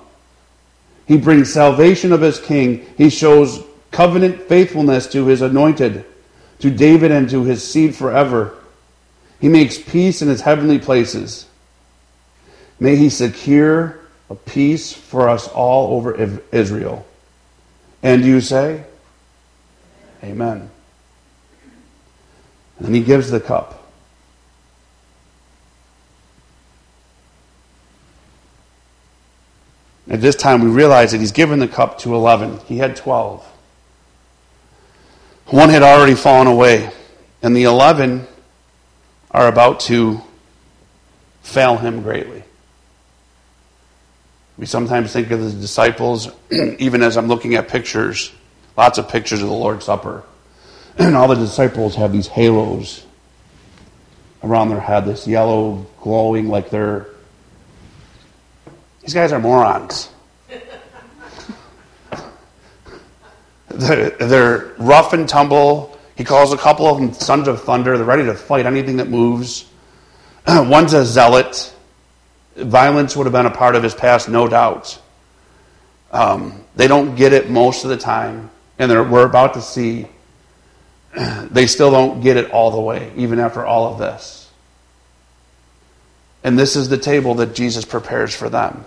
He 1.06 1.18
brings 1.18 1.54
salvation 1.54 2.12
of 2.12 2.20
his 2.20 2.40
king. 2.40 2.84
He 2.98 3.12
shows 3.12 3.64
covenant 3.92 4.42
faithfulness 4.50 5.06
to 5.12 5.28
his 5.28 5.44
anointed, 5.44 6.04
to 6.62 6.72
David 6.72 7.12
and 7.12 7.30
to 7.30 7.44
his 7.44 7.64
seed 7.64 7.96
forever. 7.96 8.58
He 9.40 9.48
makes 9.48 9.78
peace 9.78 10.24
in 10.24 10.30
his 10.30 10.42
heavenly 10.42 10.80
places. 10.80 11.46
May 12.80 12.96
he 12.96 13.10
secure 13.10 14.00
a 14.32 14.36
peace 14.36 14.92
for 14.92 15.30
us 15.30 15.48
all 15.48 15.96
over 15.96 16.40
Israel. 16.52 17.06
And 18.02 18.26
you 18.26 18.42
say, 18.42 18.84
Amen. 20.24 20.72
And 22.84 22.94
he 22.94 23.02
gives 23.02 23.32
the 23.32 23.40
cup. 23.40 23.80
At 30.10 30.22
this 30.22 30.36
time, 30.36 30.62
we 30.62 30.70
realize 30.70 31.14
that 31.14 31.20
he's 31.20 31.32
given 31.32 31.60
the 31.60 31.68
cup 31.68 32.00
to 32.00 32.14
11. 32.14 32.60
He 32.66 32.78
had 32.78 32.98
12. 32.98 33.44
One 35.48 35.70
had 35.70 35.82
already 35.82 36.16
fallen 36.16 36.48
away, 36.48 36.92
and 37.42 37.56
the 37.56 37.64
11 37.64 38.28
are 39.32 39.48
about 39.48 39.80
to 39.82 40.22
fail 41.42 41.78
him 41.78 42.02
greatly. 42.02 42.44
We 44.58 44.66
sometimes 44.66 45.12
think 45.14 45.32
of 45.32 45.42
the 45.42 45.52
disciples, 45.52 46.30
even 46.52 47.02
as 47.02 47.18
I'm 47.18 47.28
looking 47.28 47.56
at 47.56 47.70
pictures, 47.70 48.32
lots 48.78 48.98
of 48.98 49.10
pictures 49.10 49.42
of 49.42 49.48
the 49.48 49.56
Lord's 49.56 49.86
Supper. 49.86 50.24
And 50.98 51.16
all 51.18 51.28
the 51.28 51.36
disciples 51.36 51.96
have 51.96 52.12
these 52.12 52.28
halos 52.28 53.06
around 54.44 54.70
their 54.70 54.80
head, 54.80 55.06
this 55.06 55.28
yellow 55.28 55.86
glowing 56.02 56.48
like 56.50 56.70
they're. 56.70 57.08
These 59.02 59.14
guys 59.14 59.32
are 59.32 59.40
morons. 59.40 60.10
they're, 63.70 64.10
they're 64.12 64.74
rough 64.78 65.14
and 65.14 65.28
tumble. 65.28 65.98
He 66.16 66.24
calls 66.24 66.54
a 66.54 66.58
couple 66.58 66.86
of 66.86 66.98
them 66.98 67.14
sons 67.14 67.48
of 67.48 67.64
thunder. 67.64 67.98
They're 67.98 68.06
ready 68.06 68.26
to 68.26 68.36
fight 68.36 68.66
anything 68.66 68.98
that 68.98 69.10
moves. 69.10 69.66
One's 70.48 70.94
a 70.94 71.06
zealot. 71.06 71.74
Violence 72.56 73.16
would 73.16 73.26
have 73.26 73.34
been 73.34 73.46
a 73.48 73.52
part 73.52 73.76
of 73.76 73.82
his 73.82 73.96
past, 73.96 74.30
no 74.30 74.48
doubt. 74.48 75.00
Um, 76.12 76.64
they 76.76 76.88
don't 76.88 77.16
get 77.16 77.34
it 77.34 77.50
most 77.50 77.84
of 77.84 77.90
the 77.90 77.98
time, 77.98 78.52
and 78.78 78.92
we're 79.12 79.26
about 79.26 79.56
to 79.56 79.62
see 79.62 80.08
they 81.52 81.68
still 81.68 81.92
don't 81.92 82.22
get 82.22 82.38
it 82.38 82.52
all 82.52 82.72
the 82.72 82.80
way, 82.80 83.12
even 83.16 83.40
after 83.40 83.66
all 83.66 83.92
of 83.92 84.00
this. 84.00 84.50
And 86.44 86.60
this 86.60 86.76
is 86.76 86.90
the 86.90 86.98
table 86.98 87.36
that 87.36 87.56
Jesus 87.56 87.86
prepares 87.86 88.36
for 88.36 88.50
them. 88.50 88.86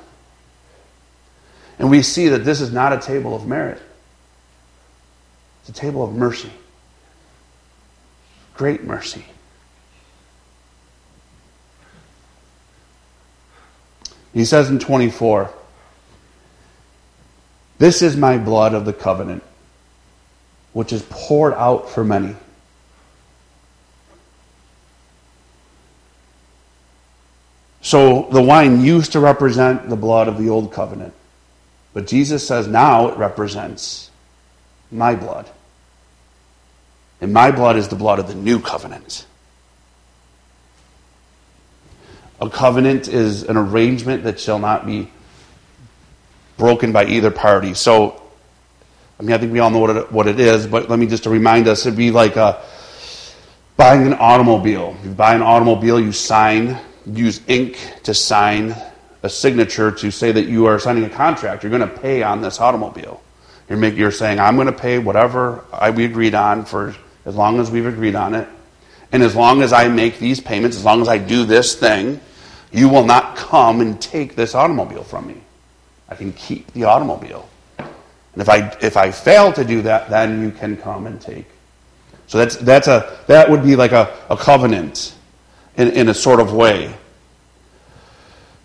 And 1.78 1.90
we 1.90 2.02
see 2.02 2.28
that 2.28 2.44
this 2.44 2.60
is 2.60 2.72
not 2.72 2.92
a 2.92 2.98
table 2.98 3.34
of 3.34 3.46
merit, 3.46 3.80
it's 5.60 5.70
a 5.70 5.80
table 5.80 6.02
of 6.04 6.14
mercy. 6.14 6.50
Great 8.54 8.84
mercy. 8.84 9.26
He 14.32 14.46
says 14.46 14.70
in 14.70 14.78
24, 14.78 15.50
This 17.78 18.00
is 18.00 18.16
my 18.16 18.38
blood 18.38 18.72
of 18.72 18.86
the 18.86 18.94
covenant 18.94 19.42
which 20.76 20.92
is 20.92 21.02
poured 21.08 21.54
out 21.54 21.88
for 21.88 22.04
many. 22.04 22.36
So 27.80 28.28
the 28.30 28.42
wine 28.42 28.84
used 28.84 29.12
to 29.12 29.20
represent 29.20 29.88
the 29.88 29.96
blood 29.96 30.28
of 30.28 30.36
the 30.36 30.50
old 30.50 30.74
covenant. 30.74 31.14
But 31.94 32.06
Jesus 32.06 32.46
says 32.46 32.68
now 32.68 33.08
it 33.08 33.16
represents 33.16 34.10
my 34.92 35.14
blood. 35.14 35.48
And 37.22 37.32
my 37.32 37.52
blood 37.52 37.76
is 37.76 37.88
the 37.88 37.96
blood 37.96 38.18
of 38.18 38.28
the 38.28 38.34
new 38.34 38.60
covenant. 38.60 39.24
A 42.38 42.50
covenant 42.50 43.08
is 43.08 43.44
an 43.44 43.56
arrangement 43.56 44.24
that 44.24 44.38
shall 44.38 44.58
not 44.58 44.84
be 44.84 45.10
broken 46.58 46.92
by 46.92 47.06
either 47.06 47.30
party. 47.30 47.72
So 47.72 48.25
I 49.18 49.22
mean, 49.22 49.32
I 49.32 49.38
think 49.38 49.52
we 49.52 49.60
all 49.60 49.70
know 49.70 49.78
what 49.78 49.96
it, 49.96 50.12
what 50.12 50.26
it 50.26 50.38
is, 50.38 50.66
but 50.66 50.90
let 50.90 50.98
me 50.98 51.06
just 51.06 51.24
remind 51.24 51.68
us 51.68 51.86
it'd 51.86 51.96
be 51.96 52.10
like 52.10 52.36
a, 52.36 52.62
buying 53.76 54.06
an 54.06 54.14
automobile. 54.14 54.96
You 55.02 55.10
buy 55.10 55.34
an 55.34 55.42
automobile, 55.42 55.98
you 55.98 56.12
sign, 56.12 56.78
use 57.06 57.40
ink 57.46 57.78
to 58.04 58.12
sign 58.12 58.76
a 59.22 59.28
signature 59.28 59.90
to 59.90 60.10
say 60.10 60.32
that 60.32 60.46
you 60.46 60.66
are 60.66 60.78
signing 60.78 61.04
a 61.04 61.10
contract. 61.10 61.62
You're 61.62 61.70
going 61.70 61.88
to 61.88 61.98
pay 62.00 62.22
on 62.22 62.42
this 62.42 62.60
automobile. 62.60 63.22
You're, 63.68 63.78
make, 63.78 63.96
you're 63.96 64.12
saying, 64.12 64.38
I'm 64.38 64.54
going 64.54 64.66
to 64.66 64.72
pay 64.72 64.98
whatever 64.98 65.64
I, 65.72 65.90
we 65.90 66.04
agreed 66.04 66.34
on 66.34 66.64
for 66.64 66.94
as 67.24 67.34
long 67.34 67.58
as 67.58 67.70
we've 67.70 67.86
agreed 67.86 68.14
on 68.14 68.34
it. 68.34 68.48
And 69.12 69.22
as 69.22 69.34
long 69.34 69.62
as 69.62 69.72
I 69.72 69.88
make 69.88 70.18
these 70.18 70.40
payments, 70.40 70.76
as 70.76 70.84
long 70.84 71.00
as 71.00 71.08
I 71.08 71.18
do 71.18 71.44
this 71.44 71.74
thing, 71.74 72.20
you 72.70 72.88
will 72.88 73.04
not 73.04 73.36
come 73.36 73.80
and 73.80 74.00
take 74.00 74.36
this 74.36 74.54
automobile 74.54 75.04
from 75.04 75.26
me. 75.26 75.40
I 76.08 76.14
can 76.14 76.32
keep 76.32 76.72
the 76.72 76.84
automobile. 76.84 77.48
And 78.36 78.42
if 78.42 78.50
I, 78.50 78.76
if 78.82 78.98
I 78.98 79.10
fail 79.10 79.50
to 79.54 79.64
do 79.64 79.80
that, 79.82 80.10
then 80.10 80.42
you 80.42 80.50
can 80.50 80.76
come 80.76 81.06
and 81.06 81.18
take. 81.18 81.46
So 82.26 82.36
that's, 82.36 82.56
that's 82.56 82.86
a, 82.86 83.18
that 83.28 83.48
would 83.48 83.62
be 83.62 83.76
like 83.76 83.92
a, 83.92 84.14
a 84.28 84.36
covenant 84.36 85.14
in, 85.78 85.88
in 85.92 86.08
a 86.10 86.14
sort 86.14 86.38
of 86.38 86.52
way. 86.52 86.94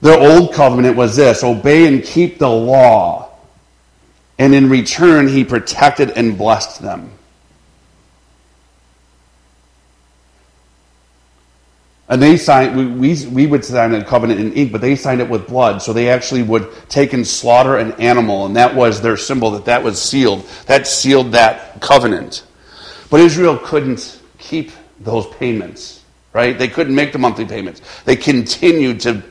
The 0.02 0.18
old 0.20 0.54
covenant 0.54 0.98
was 0.98 1.16
this 1.16 1.42
obey 1.42 1.88
and 1.88 2.04
keep 2.04 2.38
the 2.38 2.50
law. 2.50 3.30
And 4.38 4.54
in 4.54 4.70
return, 4.70 5.30
he 5.30 5.46
protected 5.46 6.10
and 6.12 6.38
blessed 6.38 6.82
them. 6.82 7.14
And 12.12 12.22
they 12.22 12.36
signed, 12.36 12.76
we, 12.76 12.86
we, 12.88 13.26
we 13.28 13.48
would 13.48 13.64
sign 13.64 13.94
a 13.94 14.04
covenant 14.04 14.42
in 14.42 14.52
ink, 14.52 14.74
but 14.74 14.82
they 14.82 14.98
signed 14.98 15.22
it 15.22 15.30
with 15.30 15.48
blood. 15.48 15.82
So 15.82 15.94
they 15.94 16.10
actually 16.10 16.44
would 16.44 16.70
take 16.90 17.14
and 17.14 17.26
slaughter 17.26 17.78
an 17.78 17.94
animal, 17.94 18.46
and 18.46 18.58
that 18.58 18.76
was 18.76 19.02
their 19.02 19.16
symbol 19.16 19.52
that 19.52 19.64
that 19.66 19.82
was 19.82 20.00
sealed. 20.00 20.46
That 20.66 20.88
sealed 20.88 21.32
that 21.32 21.80
covenant. 21.80 22.44
But 23.10 23.22
Israel 23.22 23.58
couldn't 23.58 24.20
keep 24.40 24.72
those 25.00 25.26
payments, 25.28 26.04
right? 26.34 26.60
They 26.60 26.68
couldn't 26.68 26.94
make 26.94 27.14
the 27.14 27.18
monthly 27.18 27.46
payments. 27.46 27.82
They 28.04 28.18
continued 28.18 29.00
to 29.02 29.24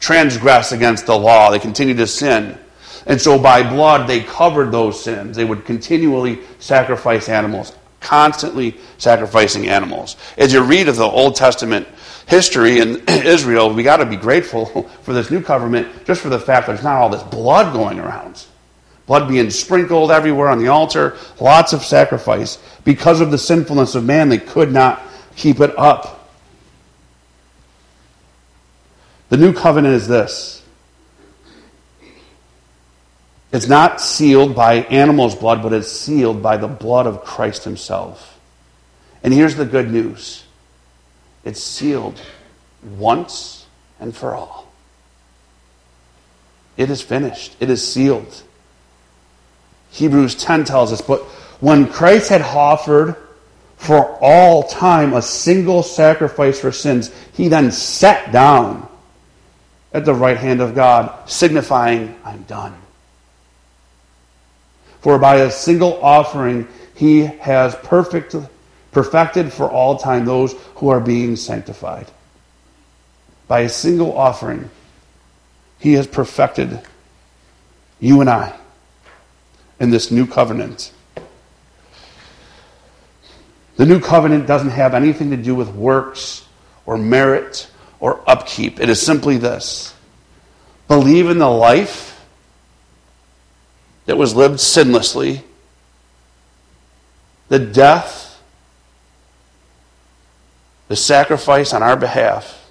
transgress 0.00 0.72
against 0.72 1.06
the 1.06 1.16
law, 1.16 1.52
they 1.52 1.60
continued 1.60 1.98
to 1.98 2.08
sin. 2.08 2.58
And 3.06 3.20
so 3.20 3.38
by 3.38 3.62
blood, 3.62 4.08
they 4.08 4.20
covered 4.24 4.72
those 4.72 5.02
sins. 5.02 5.36
They 5.36 5.44
would 5.44 5.64
continually 5.64 6.40
sacrifice 6.58 7.28
animals, 7.28 7.76
constantly 8.00 8.76
sacrificing 8.98 9.68
animals. 9.68 10.16
As 10.36 10.52
you 10.52 10.62
read 10.62 10.88
of 10.88 10.96
the 10.96 11.04
Old 11.04 11.36
Testament, 11.36 11.86
history 12.26 12.78
in 12.78 13.02
Israel, 13.08 13.72
we 13.72 13.82
got 13.82 13.98
to 13.98 14.06
be 14.06 14.16
grateful 14.16 14.82
for 15.02 15.12
this 15.12 15.30
new 15.30 15.42
covenant 15.42 16.06
just 16.06 16.20
for 16.20 16.28
the 16.28 16.38
fact 16.38 16.66
there's 16.66 16.82
not 16.82 16.96
all 16.96 17.08
this 17.08 17.22
blood 17.22 17.72
going 17.72 17.98
around. 17.98 18.44
Blood 19.06 19.26
being 19.28 19.48
sprinkled 19.48 20.10
everywhere 20.10 20.48
on 20.48 20.58
the 20.58 20.68
altar, 20.68 21.16
lots 21.40 21.72
of 21.72 21.82
sacrifice. 21.82 22.58
Because 22.84 23.22
of 23.22 23.30
the 23.30 23.38
sinfulness 23.38 23.94
of 23.94 24.04
man, 24.04 24.28
they 24.28 24.38
could 24.38 24.70
not 24.70 25.02
keep 25.34 25.60
it 25.60 25.76
up. 25.78 26.30
The 29.30 29.38
new 29.38 29.52
covenant 29.52 29.94
is 29.94 30.08
this 30.08 30.62
it's 33.52 33.68
not 33.68 34.00
sealed 34.00 34.54
by 34.54 34.74
animals' 34.74 35.34
blood, 35.34 35.62
but 35.62 35.72
it's 35.72 35.90
sealed 35.90 36.42
by 36.42 36.56
the 36.56 36.68
blood 36.68 37.06
of 37.06 37.24
Christ 37.24 37.64
Himself. 37.64 38.38
And 39.22 39.32
here's 39.32 39.56
the 39.56 39.64
good 39.64 39.90
news 39.90 40.44
it's 41.44 41.62
sealed 41.62 42.20
once 42.96 43.66
and 43.98 44.14
for 44.14 44.34
all. 44.34 44.70
It 46.76 46.90
is 46.90 47.02
finished, 47.02 47.56
it 47.58 47.70
is 47.70 47.86
sealed. 47.86 48.42
Hebrews 49.90 50.34
10 50.34 50.64
tells 50.64 50.92
us, 50.92 51.00
but 51.00 51.22
when 51.60 51.88
Christ 51.88 52.28
had 52.28 52.42
offered 52.42 53.16
for 53.76 54.18
all 54.20 54.64
time 54.64 55.14
a 55.14 55.22
single 55.22 55.82
sacrifice 55.82 56.60
for 56.60 56.70
sins, 56.70 57.10
he 57.32 57.48
then 57.48 57.72
sat 57.72 58.30
down 58.30 58.86
at 59.92 60.04
the 60.04 60.14
right 60.14 60.36
hand 60.36 60.60
of 60.60 60.74
God, 60.74 61.28
signifying, 61.28 62.14
I'm 62.24 62.42
done. 62.42 62.74
For 65.00 65.18
by 65.18 65.36
a 65.36 65.50
single 65.50 66.02
offering, 66.02 66.68
he 66.94 67.20
has 67.20 67.74
perfect 67.76 68.34
perfected 68.90 69.52
for 69.52 69.70
all 69.70 69.98
time 69.98 70.24
those 70.24 70.54
who 70.76 70.88
are 70.88 71.00
being 71.00 71.36
sanctified. 71.36 72.10
By 73.46 73.60
a 73.60 73.68
single 73.68 74.16
offering, 74.16 74.70
he 75.78 75.92
has 75.92 76.06
perfected 76.06 76.80
you 78.00 78.20
and 78.20 78.30
I. 78.30 78.54
in 79.80 79.90
this 79.90 80.10
new 80.10 80.26
covenant. 80.26 80.92
The 83.76 83.86
new 83.86 84.00
covenant 84.00 84.46
doesn't 84.46 84.70
have 84.70 84.94
anything 84.94 85.30
to 85.30 85.36
do 85.36 85.54
with 85.54 85.68
works 85.68 86.44
or 86.84 86.98
merit 86.98 87.70
or 88.00 88.20
upkeep. 88.26 88.80
It 88.80 88.88
is 88.88 89.00
simply 89.00 89.36
this 89.36 89.94
believe 90.88 91.28
in 91.28 91.38
the 91.38 91.50
life 91.50 92.07
that 94.08 94.16
was 94.16 94.34
lived 94.34 94.58
sinlessly, 94.58 95.42
the 97.50 97.58
death, 97.58 98.42
the 100.88 100.96
sacrifice 100.96 101.74
on 101.74 101.82
our 101.82 101.94
behalf, 101.94 102.70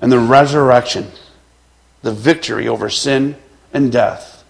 and 0.00 0.10
the 0.10 0.18
resurrection, 0.18 1.06
the 2.02 2.10
victory 2.10 2.66
over 2.66 2.90
sin 2.90 3.36
and 3.72 3.92
death 3.92 4.42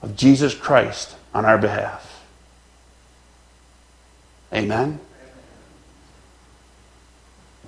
of 0.00 0.16
Jesus 0.16 0.54
Christ 0.54 1.14
on 1.34 1.44
our 1.44 1.58
behalf. 1.58 2.24
Amen. 4.50 4.98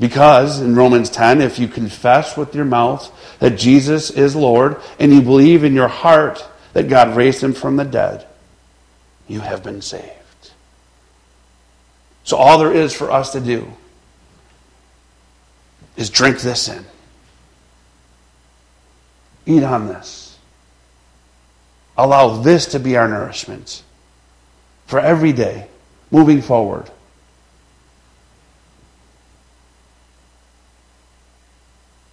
Because 0.01 0.63
in 0.63 0.75
Romans 0.75 1.11
10, 1.11 1.43
if 1.43 1.59
you 1.59 1.69
confess 1.69 2.39
with 2.39 2.55
your 2.55 2.65
mouth 2.65 3.13
that 3.39 3.59
Jesus 3.59 4.09
is 4.09 4.35
Lord 4.35 4.81
and 4.99 5.13
you 5.13 5.21
believe 5.21 5.63
in 5.63 5.75
your 5.75 5.89
heart 5.89 6.43
that 6.77 6.91
God 6.91 7.17
raised 7.17 7.43
him 7.43 7.55
from 7.55 7.77
the 7.77 7.87
dead, 7.87 8.27
you 9.27 9.41
have 9.41 9.63
been 9.63 9.81
saved. 9.81 10.51
So 12.23 12.37
all 12.37 12.59
there 12.59 12.71
is 12.71 12.93
for 12.93 13.11
us 13.11 13.33
to 13.33 13.41
do 13.41 13.73
is 15.97 16.11
drink 16.11 16.41
this 16.41 16.69
in. 16.69 16.85
Eat 19.47 19.63
on 19.63 19.89
this. 19.89 20.37
Allow 21.97 22.43
this 22.43 22.67
to 22.67 22.79
be 22.79 22.99
our 22.99 23.09
nourishment 23.09 23.83
for 24.87 25.01
every 25.01 25.33
day 25.33 25.69
moving 26.11 26.43
forward. 26.43 26.91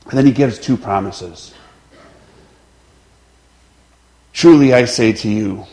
And 0.05 0.17
then 0.17 0.25
he 0.25 0.31
gives 0.31 0.57
two 0.57 0.77
promises. 0.77 1.53
Truly 4.33 4.73
I 4.73 4.85
say 4.85 5.13
to 5.13 5.29
you, 5.29 5.67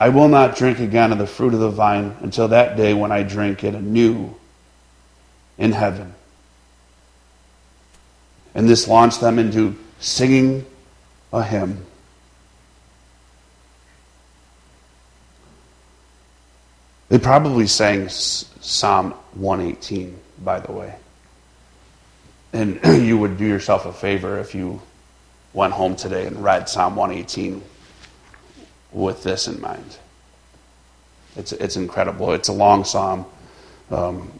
I 0.00 0.08
will 0.08 0.28
not 0.28 0.56
drink 0.56 0.80
again 0.80 1.12
of 1.12 1.18
the 1.18 1.26
fruit 1.26 1.54
of 1.54 1.60
the 1.60 1.70
vine 1.70 2.16
until 2.20 2.48
that 2.48 2.76
day 2.76 2.94
when 2.94 3.12
I 3.12 3.22
drink 3.22 3.62
it 3.62 3.74
anew 3.74 4.34
in 5.58 5.70
heaven. 5.70 6.14
And 8.54 8.68
this 8.68 8.88
launched 8.88 9.20
them 9.20 9.38
into 9.38 9.76
singing 10.00 10.66
a 11.32 11.42
hymn. 11.42 11.84
They 17.10 17.18
probably 17.18 17.66
sang 17.66 18.08
Psalm 18.08 19.12
118, 19.34 20.18
by 20.42 20.58
the 20.58 20.72
way. 20.72 20.94
And 22.52 22.80
you 23.06 23.18
would 23.18 23.36
do 23.36 23.44
yourself 23.44 23.84
a 23.86 23.92
favor 23.92 24.38
if 24.38 24.54
you 24.54 24.80
went 25.52 25.74
home 25.74 25.94
today 25.94 26.26
and 26.26 26.42
read 26.42 26.68
Psalm 26.68 26.96
118 26.96 27.62
with 28.94 29.22
this 29.22 29.48
in 29.48 29.60
mind. 29.60 29.98
It's, 31.36 31.52
it's 31.52 31.76
incredible. 31.76 32.32
It's 32.32 32.48
a 32.48 32.52
long 32.52 32.84
psalm, 32.84 33.26
um, 33.90 34.32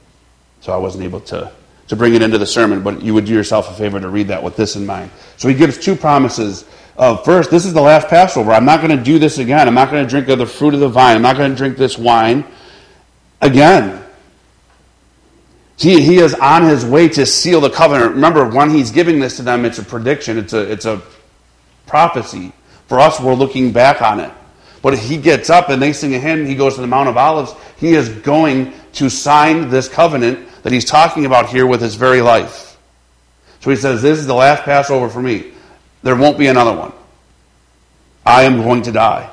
so 0.61 0.73
I 0.73 0.77
wasn't 0.77 1.05
able 1.05 1.21
to, 1.21 1.53
to 1.89 1.97
bring 1.97 2.15
it 2.15 2.23
into 2.23 2.39
the 2.39 2.47
sermon, 2.47 2.83
but 2.83 3.03
you 3.03 3.13
would 3.13 3.27
do 3.27 3.35
yourself 3.35 3.71
a 3.71 3.75
favor 3.75 4.01
to 4.01 4.09
read 4.09 4.29
that 4.29 4.43
with 4.43 4.57
this 4.57 4.77
in 4.77 4.87
mind. 4.87 5.11
So 5.37 5.49
he 5.49 5.55
gives 5.55 5.77
two 5.77 5.97
promises. 5.97 6.65
First, 7.25 7.51
this 7.51 7.67
is 7.67 7.75
the 7.75 7.83
last 7.83 8.07
Passover. 8.09 8.53
I'm 8.53 8.65
not 8.65 8.81
going 8.81 8.97
to 8.97 9.03
do 9.03 9.19
this 9.19 9.39
again. 9.39 9.67
I'm 9.67 9.75
not 9.75 9.91
going 9.91 10.05
to 10.05 10.09
drink 10.09 10.29
of 10.29 10.39
the 10.39 10.47
fruit 10.47 10.73
of 10.73 10.81
the 10.81 10.89
vine. 10.89 11.17
I'm 11.17 11.23
not 11.23 11.37
going 11.37 11.51
to 11.51 11.57
drink 11.57 11.77
this 11.77 11.99
wine 11.99 12.45
again. 13.43 14.01
He, 15.77 16.01
he 16.01 16.19
is 16.19 16.35
on 16.35 16.63
his 16.63 16.85
way 16.85 17.09
to 17.09 17.27
seal 17.27 17.61
the 17.61 17.71
covenant. 17.71 18.13
Remember, 18.15 18.49
when 18.49 18.71
he's 18.71 18.93
giving 18.93 19.19
this 19.19 19.39
to 19.39 19.43
them, 19.43 19.65
it's 19.65 19.79
a 19.79 19.83
prediction, 19.83 20.39
it's 20.39 20.53
a, 20.53 20.71
it's 20.71 20.85
a 20.85 21.03
prophecy. 21.89 22.53
For 22.87 23.01
us, 23.01 23.19
we're 23.19 23.35
looking 23.35 23.73
back 23.73 24.01
on 24.01 24.21
it. 24.21 24.31
But 24.85 24.99
he 24.99 25.17
gets 25.17 25.49
up 25.49 25.71
and 25.71 25.81
they 25.81 25.95
sing 25.95 26.15
a 26.15 26.19
hymn, 26.19 26.45
he 26.45 26.55
goes 26.55 26.75
to 26.75 26.83
the 26.83 26.87
Mount 26.87 27.09
of 27.09 27.17
Olives. 27.17 27.55
He 27.79 27.95
is 27.95 28.11
going 28.11 28.75
to 28.93 29.09
sign 29.09 29.71
this 29.71 29.89
covenant 29.89 30.47
that 30.63 30.75
he's 30.75 30.85
talking 30.85 31.25
about 31.25 31.49
here 31.49 31.67
with 31.67 31.81
his 31.81 31.95
very 31.95 32.21
life. 32.21 32.77
So 33.61 33.71
he 33.71 33.77
says, 33.77 34.03
This 34.03 34.19
is 34.19 34.27
the 34.27 34.35
last 34.35 34.65
Passover 34.65 35.09
for 35.09 35.23
me. 35.23 35.53
There 36.03 36.15
won't 36.15 36.37
be 36.37 36.49
another 36.49 36.77
one. 36.77 36.93
I 38.27 38.43
am 38.43 38.61
going 38.61 38.83
to 38.83 38.93
die. 38.93 39.31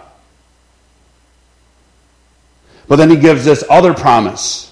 But 2.87 2.95
then 2.95 3.09
he 3.09 3.17
gives 3.17 3.43
this 3.43 3.61
other 3.69 3.93
promise 3.93 4.71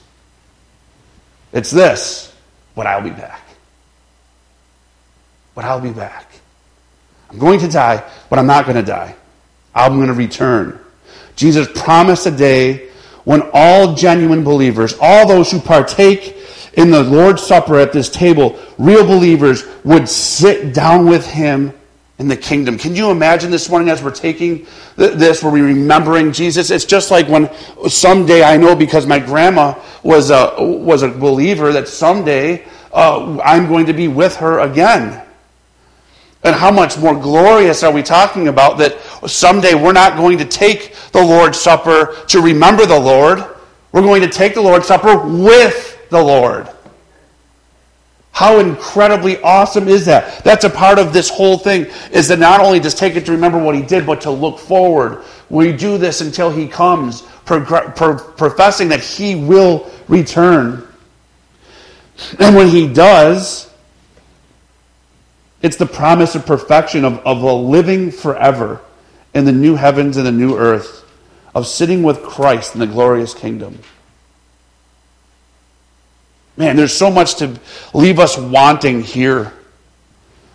it's 1.52 1.72
this, 1.72 2.34
but 2.74 2.88
I'll 2.88 3.02
be 3.02 3.10
back. 3.10 3.44
But 5.56 5.66
I'll 5.66 5.82
be 5.82 5.92
back. 5.92 6.32
I'm 7.30 7.38
going 7.38 7.60
to 7.60 7.68
die, 7.68 8.10
but 8.30 8.40
I'm 8.40 8.48
not 8.48 8.64
going 8.64 8.78
to 8.78 8.82
die. 8.82 9.16
I'm 9.74 9.96
going 9.96 10.08
to 10.08 10.14
return. 10.14 10.80
Jesus 11.36 11.68
promised 11.74 12.26
a 12.26 12.32
day 12.32 12.90
when 13.24 13.50
all 13.54 13.96
genuine 13.96 14.44
believers, 14.44 14.96
all 15.00 15.28
those 15.28 15.52
who 15.52 15.60
partake 15.60 16.36
in 16.74 16.92
the 16.92 17.04
Lord's 17.04 17.44
Supper 17.44 17.80
at 17.80 17.94
this 17.94 18.10
table, 18.10 18.60
real 18.78 19.06
believers, 19.06 19.64
would 19.84 20.10
sit 20.10 20.74
down 20.74 21.06
with 21.06 21.26
him 21.26 21.74
in 22.18 22.28
the 22.28 22.36
kingdom. 22.36 22.78
Can 22.78 22.96
you 22.96 23.12
imagine 23.12 23.50
this 23.50 23.70
morning 23.70 23.90
as 23.90 24.04
we're 24.04 24.12
taking 24.12 24.68
this, 24.98 25.42
where 25.42 25.52
we're 25.52 25.66
remembering 25.66 26.34
Jesus? 26.34 26.70
It's 26.70 26.86
just 26.86 27.12
like 27.12 27.28
when 27.30 27.50
someday 27.88 28.44
I 28.44 28.58
know 28.58 28.76
because 28.76 29.06
my 29.06 29.20
grandma 29.20 29.82
was 30.04 30.30
a, 30.30 30.56
was 30.58 31.02
a 31.02 31.08
believer 31.08 31.72
that 31.74 31.88
someday 31.88 32.66
uh, 32.92 33.40
I'm 33.40 33.68
going 33.68 33.86
to 33.86 33.94
be 33.94 34.08
with 34.08 34.36
her 34.38 34.60
again. 34.60 35.26
And 36.44 36.56
how 36.56 36.72
much 36.72 36.98
more 36.98 37.16
glorious 37.16 37.84
are 37.84 37.92
we 37.92 38.02
talking 38.02 38.48
about 38.48 38.78
that 38.78 38.98
someday 39.30 39.76
we're 39.76 39.92
not 39.92 40.16
going 40.16 40.38
to 40.38 40.46
take 40.46 40.96
the 41.12 41.22
Lord's 41.22 41.60
Supper 41.60 42.16
to 42.28 42.42
remember 42.42 42.86
the 42.86 43.00
Lord. 43.00 43.44
We're 43.92 44.02
going 44.02 44.22
to 44.22 44.30
take 44.30 44.54
the 44.54 44.62
Lord's 44.62 44.88
Supper 44.88 45.18
with 45.18 45.98
the 46.10 46.22
Lord. 46.22 46.70
How 48.32 48.60
incredibly 48.60 49.42
awesome 49.42 49.90
is 49.90 50.06
that? 50.06 50.46
That's 50.46 50.64
a 50.64 50.70
part 50.70 50.98
of 50.98 51.12
this 51.12 51.30
whole 51.30 51.58
thing, 51.58 51.88
is 52.12 52.30
that 52.30 52.40
not 52.40 52.62
only 52.62 52.80
just 52.80 52.98
take 52.98 53.18
it 53.18 53.26
to 53.26 53.34
remember 53.34 53.62
what 53.62 53.76
he 53.76 53.82
did, 53.82 54.06
but 54.06 54.22
to 54.22 54.32
look 54.32 54.60
forward. 54.60 55.26
We 55.50 55.74
do 55.74 55.98
this 55.98 56.22
until 56.22 56.50
he 56.50 56.66
comes, 56.66 57.24
professing 57.44 58.88
that 58.90 59.02
he 59.02 59.36
will 59.36 59.92
return. 60.08 60.88
And 62.40 62.56
when 62.56 62.70
he 62.70 62.88
does, 62.88 63.69
it's 65.62 65.78
the 65.78 65.86
promise 65.86 66.36
of 66.36 66.46
perfection, 66.46 67.04
of, 67.06 67.20
of 67.26 67.42
a 67.42 67.54
living 67.54 68.12
forever 68.12 68.82
in 69.34 69.46
the 69.46 69.52
new 69.52 69.76
heavens 69.76 70.18
and 70.18 70.26
the 70.26 70.32
new 70.32 70.58
earth, 70.58 71.06
of 71.54 71.68
sitting 71.68 72.04
with 72.04 72.24
Christ 72.24 72.74
in 72.74 72.80
the 72.80 72.88
glorious 72.88 73.34
kingdom. 73.34 73.80
Man, 76.58 76.76
there's 76.76 76.96
so 76.96 77.10
much 77.10 77.36
to 77.36 77.60
leave 77.94 78.20
us 78.20 78.38
wanting 78.38 79.02
here 79.02 79.54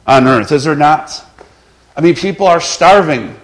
on 0.06 0.26
earth, 0.26 0.52
is 0.52 0.64
there 0.64 0.76
not? 0.76 1.24
I 1.96 2.00
mean, 2.00 2.14
people 2.14 2.46
are 2.46 2.60
starving. 2.60 3.38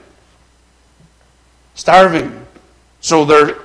Starving. 1.75 2.47
So 3.01 3.25
they're 3.25 3.57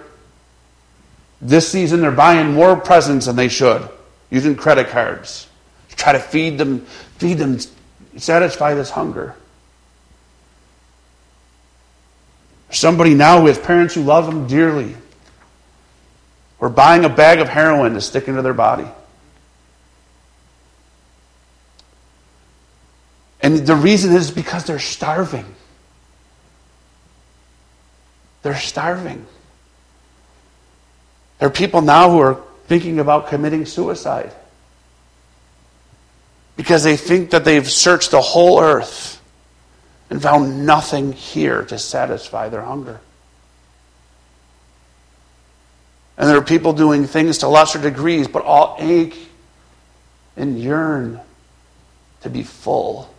this 1.42 1.70
season 1.70 2.02
they're 2.02 2.12
buying 2.12 2.54
more 2.54 2.78
presents 2.78 3.26
than 3.26 3.36
they 3.36 3.50
should, 3.50 3.88
using 4.32 4.56
credit 4.56 4.88
cards 4.88 5.48
try 5.96 6.14
to 6.14 6.20
feed 6.20 6.58
them, 6.58 6.82
feed 7.18 7.38
them, 7.38 7.58
satisfy 8.18 8.74
this 8.74 8.90
hunger. 8.90 9.36
Somebody 12.72 13.14
now 13.14 13.46
has 13.46 13.58
parents 13.58 13.94
who 13.94 14.02
love 14.02 14.26
them 14.26 14.48
dearly 14.48 14.96
or 16.60 16.70
buying 16.70 17.06
a 17.06 17.10
bag 17.10 17.40
of 17.40 17.48
heroin 17.48 17.94
to 17.94 18.02
stick 18.02 18.28
into 18.28 18.42
their 18.42 18.54
body. 18.54 18.88
And 23.42 23.60
the 23.60 23.76
reason 23.76 24.14
is 24.14 24.32
because 24.32 24.66
they're 24.66 24.80
starving. 24.80 25.46
They're 28.42 28.56
starving. 28.58 29.26
There 31.40 31.48
are 31.48 31.52
people 31.52 31.82
now 31.82 32.10
who 32.10 32.20
are 32.20 32.42
thinking 32.68 33.00
about 33.00 33.28
committing 33.28 33.66
suicide 33.66 34.34
because 36.56 36.84
they 36.84 36.98
think 36.98 37.32
that 37.32 37.44
they've 37.44 37.70
searched 37.70 38.12
the 38.12 38.22
whole 38.22 38.62
earth 38.62 39.22
and 40.10 40.22
found 40.22 40.66
nothing 40.66 41.14
here 41.14 41.64
to 41.66 41.78
satisfy 41.78 42.50
their 42.50 42.62
hunger. 42.62 43.00
And 46.18 46.30
there 46.30 46.38
are 46.38 46.44
people 46.44 46.74
doing 46.74 47.08
things 47.08 47.40
to 47.40 47.48
lesser 47.48 47.82
degrees, 47.82 48.28
but 48.28 48.44
all 48.44 48.78
ache 48.80 49.18
and 50.38 50.60
yearn 50.60 51.20
to 52.22 52.30
be 52.30 52.44
full. 52.44 53.14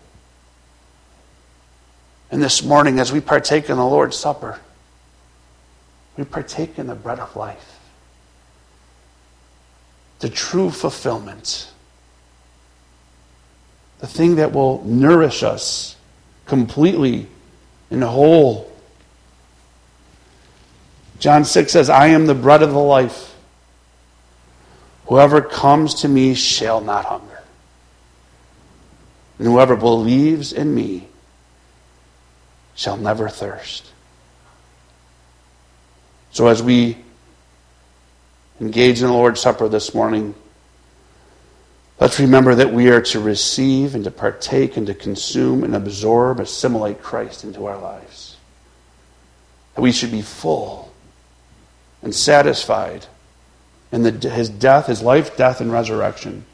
And 2.31 2.42
this 2.42 2.62
morning, 2.62 2.99
as 2.99 3.12
we 3.12 3.20
partake 3.20 3.68
in 3.68 3.77
the 3.77 3.87
Lord's 3.87 4.16
Supper, 4.16 4.59
we 6.16 6.25
partake 6.25 6.79
in 6.79 6.87
the 6.87 6.94
bread 6.94 7.20
of 7.20 7.37
life. 7.37 7.79
The 10.20 10.31
true 10.31 10.70
fulfillment. 10.70 11.70
The 13.98 14.06
thing 14.06 14.37
that 14.37 14.52
will 14.52 14.85
nourish 14.85 15.42
us 15.42 15.96
completely 16.44 17.28
and 17.90 18.02
whole. 18.02 18.70
John 21.18 21.44
6 21.44 21.72
says, 21.72 21.88
I 21.88 22.09
am 22.09 22.26
the 22.26 22.35
bread 22.35 22.62
of 22.62 22.72
the 22.72 22.78
life. 22.78 23.35
Whoever 25.06 25.40
comes 25.40 25.94
to 26.02 26.09
me 26.09 26.35
shall 26.35 26.80
not 26.80 27.04
hunger. 27.04 27.42
And 29.38 29.46
whoever 29.46 29.76
believes 29.76 30.52
in 30.52 30.74
me 30.74 31.09
shall 32.74 32.96
never 32.96 33.28
thirst. 33.28 33.90
So 36.32 36.48
as 36.48 36.62
we 36.62 36.98
engage 38.61 39.00
in 39.00 39.06
the 39.06 39.12
Lord's 39.12 39.40
Supper 39.40 39.68
this 39.68 39.94
morning, 39.94 40.35
let's 42.00 42.20
remember 42.20 42.54
that 42.54 42.72
we 42.72 42.90
are 42.90 43.00
to 43.00 43.20
receive 43.20 43.94
and 43.94 44.04
to 44.04 44.11
partake 44.11 44.76
and 44.76 44.87
to 44.87 44.94
consume 44.94 45.64
and 45.64 45.74
absorb, 45.74 46.40
assimilate 46.40 47.02
Christ 47.02 47.44
into 47.44 47.66
our 47.66 47.78
lives. 47.78 48.37
That 49.74 49.82
we 49.82 49.92
should 49.92 50.11
be 50.11 50.22
full 50.22 50.92
and 52.02 52.14
satisfied 52.14 53.06
in 53.92 54.02
the, 54.02 54.30
his 54.30 54.48
death, 54.48 54.87
his 54.87 55.02
life, 55.02 55.37
death, 55.37 55.61
and 55.61 55.70
resurrection. 55.70 56.44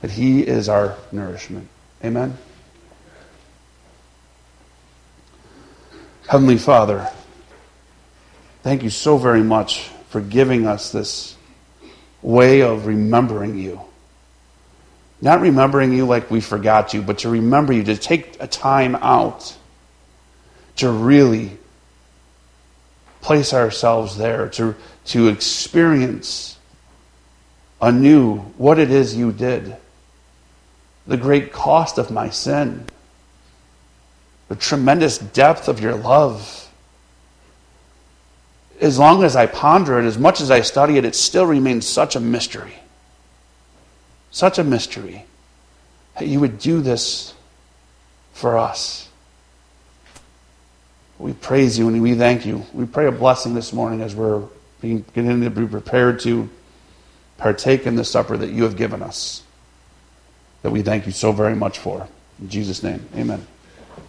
That 0.00 0.12
he 0.12 0.46
is 0.46 0.68
our 0.68 0.96
nourishment. 1.10 1.68
Amen. 2.04 2.38
Heavenly 6.28 6.58
Father, 6.58 7.10
Thank 8.68 8.82
you 8.82 8.90
so 8.90 9.16
very 9.16 9.42
much 9.42 9.88
for 10.10 10.20
giving 10.20 10.66
us 10.66 10.92
this 10.92 11.36
way 12.20 12.60
of 12.60 12.86
remembering 12.86 13.56
you. 13.56 13.80
Not 15.20 15.40
remembering 15.40 15.92
you 15.92 16.06
like 16.06 16.30
we 16.30 16.40
forgot 16.40 16.94
you, 16.94 17.02
but 17.02 17.18
to 17.18 17.28
remember 17.28 17.72
you, 17.72 17.84
to 17.84 17.96
take 17.96 18.36
a 18.40 18.46
time 18.46 18.94
out 18.96 19.56
to 20.76 20.90
really 20.90 21.56
place 23.20 23.52
ourselves 23.52 24.16
there, 24.16 24.48
to, 24.50 24.76
to 25.06 25.28
experience 25.28 26.56
anew 27.80 28.38
what 28.56 28.78
it 28.78 28.90
is 28.90 29.16
you 29.16 29.32
did, 29.32 29.76
the 31.06 31.16
great 31.16 31.52
cost 31.52 31.98
of 31.98 32.10
my 32.10 32.30
sin, 32.30 32.86
the 34.48 34.56
tremendous 34.56 35.18
depth 35.18 35.68
of 35.68 35.80
your 35.80 35.94
love 35.94 36.68
as 38.80 38.98
long 38.98 39.24
as 39.24 39.34
I 39.34 39.46
ponder 39.46 39.98
it, 39.98 40.04
as 40.04 40.18
much 40.18 40.40
as 40.40 40.50
I 40.50 40.60
study 40.60 40.96
it, 40.98 41.04
it 41.04 41.14
still 41.14 41.46
remains 41.46 41.86
such 41.86 42.16
a 42.16 42.20
mystery. 42.20 42.74
Such 44.30 44.58
a 44.58 44.64
mystery 44.64 45.24
that 46.18 46.26
you 46.26 46.40
would 46.40 46.58
do 46.58 46.80
this 46.80 47.34
for 48.32 48.58
us. 48.58 49.08
We 51.18 51.32
praise 51.32 51.78
you 51.78 51.88
and 51.88 52.00
we 52.00 52.14
thank 52.14 52.46
you. 52.46 52.64
We 52.72 52.86
pray 52.86 53.06
a 53.06 53.12
blessing 53.12 53.54
this 53.54 53.72
morning 53.72 54.02
as 54.02 54.14
we're 54.14 54.44
being, 54.80 55.04
getting 55.14 55.40
to 55.42 55.50
be 55.50 55.66
prepared 55.66 56.20
to 56.20 56.48
partake 57.36 57.86
in 57.86 57.96
the 57.96 58.04
supper 58.04 58.36
that 58.36 58.50
you 58.50 58.62
have 58.64 58.76
given 58.76 59.02
us. 59.02 59.42
That 60.62 60.70
we 60.70 60.82
thank 60.82 61.06
you 61.06 61.12
so 61.12 61.32
very 61.32 61.56
much 61.56 61.78
for. 61.78 62.08
In 62.40 62.48
Jesus' 62.48 62.82
name, 62.82 63.08
amen. 63.16 63.46